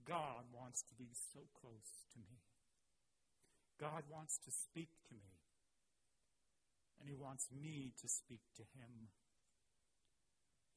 God 0.06 0.45
wants 0.54 0.82
to 0.84 0.93
be 0.93 1.10
so 1.13 1.41
close 1.60 2.06
to 2.13 2.19
me. 2.19 2.41
God 3.80 4.04
wants 4.10 4.38
to 4.45 4.52
speak 4.52 4.89
to 5.10 5.13
me. 5.13 5.41
And 7.00 7.10
He 7.10 7.15
wants 7.15 7.50
me 7.50 7.93
to 8.02 8.08
speak 8.08 8.41
to 8.58 8.63
Him. 8.78 9.10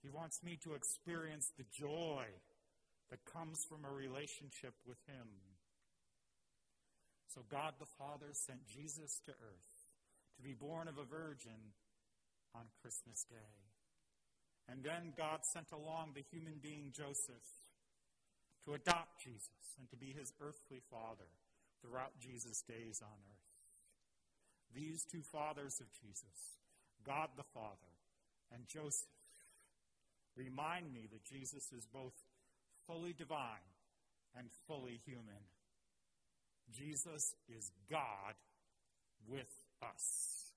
He 0.04 0.12
wants 0.12 0.44
me 0.44 0.60
to 0.62 0.76
experience 0.76 1.50
the 1.56 1.64
joy 1.72 2.28
that 3.08 3.24
comes 3.24 3.64
from 3.64 3.88
a 3.88 3.90
relationship 3.90 4.74
with 4.84 5.00
Him. 5.08 5.32
So 7.32 7.40
God 7.48 7.80
the 7.80 7.88
Father 7.88 8.36
sent 8.36 8.68
Jesus 8.68 9.18
to 9.24 9.32
earth 9.32 9.72
to 10.36 10.42
be 10.42 10.52
born 10.52 10.88
of 10.88 10.98
a 10.98 11.08
virgin 11.08 11.72
on 12.54 12.68
Christmas 12.82 13.24
Day. 13.24 13.56
And 14.68 14.84
then 14.84 15.16
God 15.16 15.40
sent 15.42 15.72
along 15.72 16.12
the 16.12 16.24
human 16.30 16.60
being 16.60 16.92
Joseph 16.92 17.48
to 18.64 18.74
adopt 18.74 19.24
Jesus 19.24 19.76
and 19.78 19.88
to 19.88 19.96
be 19.96 20.12
his 20.12 20.32
earthly 20.40 20.80
father 20.90 21.32
throughout 21.80 22.20
Jesus' 22.20 22.62
days 22.62 23.00
on 23.00 23.16
earth. 23.28 23.48
These 24.74 25.04
two 25.04 25.22
fathers 25.22 25.80
of 25.80 25.86
Jesus, 25.92 26.60
God 27.06 27.28
the 27.36 27.48
Father 27.54 27.94
and 28.52 28.66
Joseph, 28.66 29.13
remind 30.36 30.92
me 30.92 31.08
that 31.12 31.24
Jesus 31.24 31.72
is 31.72 31.86
both 31.86 32.14
fully 32.86 33.12
divine 33.12 33.70
and 34.36 34.48
fully 34.66 35.00
human. 35.04 35.48
Jesus 36.72 37.34
is 37.48 37.70
God 37.90 38.34
with 39.28 39.52
us. 39.82 40.52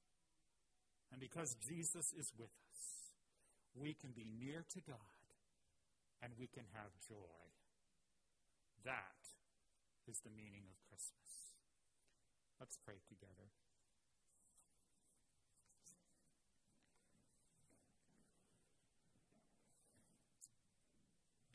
And 1.11 1.21
because 1.21 1.55
Jesus 1.55 2.13
is 2.17 2.31
with 2.37 2.51
us, 2.71 2.81
we 3.75 3.93
can 3.93 4.11
be 4.11 4.25
near 4.39 4.65
to 4.73 4.81
God 4.81 4.97
and 6.21 6.33
we 6.39 6.47
can 6.47 6.65
have 6.73 6.91
joy. 7.07 7.47
That 8.83 9.21
is 10.07 10.19
the 10.23 10.31
meaning 10.31 10.65
of 10.67 10.75
Christmas. 10.89 11.53
Let's 12.59 12.77
pray 12.83 12.97
together. 13.07 13.51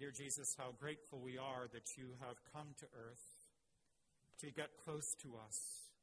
Dear 0.03 0.11
Jesus, 0.11 0.57
how 0.59 0.75
grateful 0.81 1.23
we 1.23 1.38
are 1.38 1.71
that 1.71 1.95
you 1.95 2.19
have 2.27 2.35
come 2.51 2.75
to 2.83 2.87
earth 2.91 3.23
to 4.41 4.51
get 4.51 4.75
close 4.83 5.15
to 5.23 5.38
us. 5.47 5.95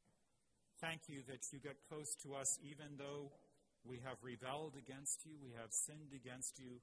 Thank 0.80 1.12
you 1.12 1.20
that 1.28 1.52
you 1.52 1.60
get 1.60 1.84
close 1.84 2.16
to 2.24 2.34
us 2.34 2.58
even 2.64 2.96
though 2.96 3.36
we 3.84 4.00
have 4.08 4.24
rebelled 4.24 4.80
against 4.80 5.26
you, 5.26 5.36
we 5.44 5.52
have 5.60 5.76
sinned 5.76 6.16
against 6.16 6.60
you. 6.60 6.80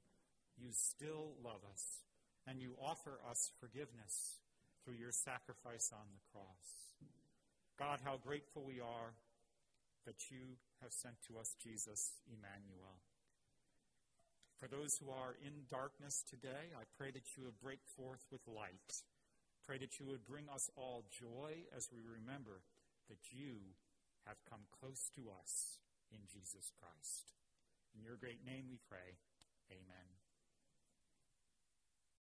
You 0.60 0.76
still 0.76 1.40
love 1.42 1.64
us, 1.72 2.04
and 2.46 2.60
you 2.60 2.76
offer 2.76 3.16
us 3.24 3.50
forgiveness 3.58 4.36
through 4.84 5.00
your 5.00 5.12
sacrifice 5.12 5.88
on 5.96 6.04
the 6.12 6.20
cross. 6.36 7.00
God, 7.80 8.00
how 8.04 8.20
grateful 8.20 8.60
we 8.62 8.78
are 8.78 9.16
that 10.04 10.28
you 10.30 10.60
have 10.82 10.92
sent 10.92 11.16
to 11.28 11.40
us 11.40 11.56
Jesus, 11.64 12.20
Immanuel. 12.28 13.00
For 14.56 14.68
those 14.68 14.96
who 14.96 15.10
are 15.10 15.36
in 15.44 15.68
darkness 15.70 16.24
today, 16.24 16.72
I 16.72 16.88
pray 16.96 17.10
that 17.12 17.36
you 17.36 17.44
would 17.44 17.60
break 17.60 17.80
forth 17.96 18.24
with 18.32 18.40
light. 18.48 19.04
Pray 19.66 19.76
that 19.78 20.00
you 20.00 20.06
would 20.06 20.24
bring 20.24 20.48
us 20.48 20.70
all 20.76 21.04
joy 21.12 21.68
as 21.76 21.90
we 21.92 22.00
remember 22.00 22.62
that 23.08 23.20
you 23.32 23.76
have 24.26 24.36
come 24.48 24.64
close 24.80 25.10
to 25.14 25.28
us 25.42 25.78
in 26.10 26.20
Jesus 26.32 26.72
Christ. 26.80 27.34
In 27.94 28.02
your 28.02 28.16
great 28.16 28.44
name 28.46 28.64
we 28.70 28.78
pray. 28.88 29.20
Amen. 29.70 30.15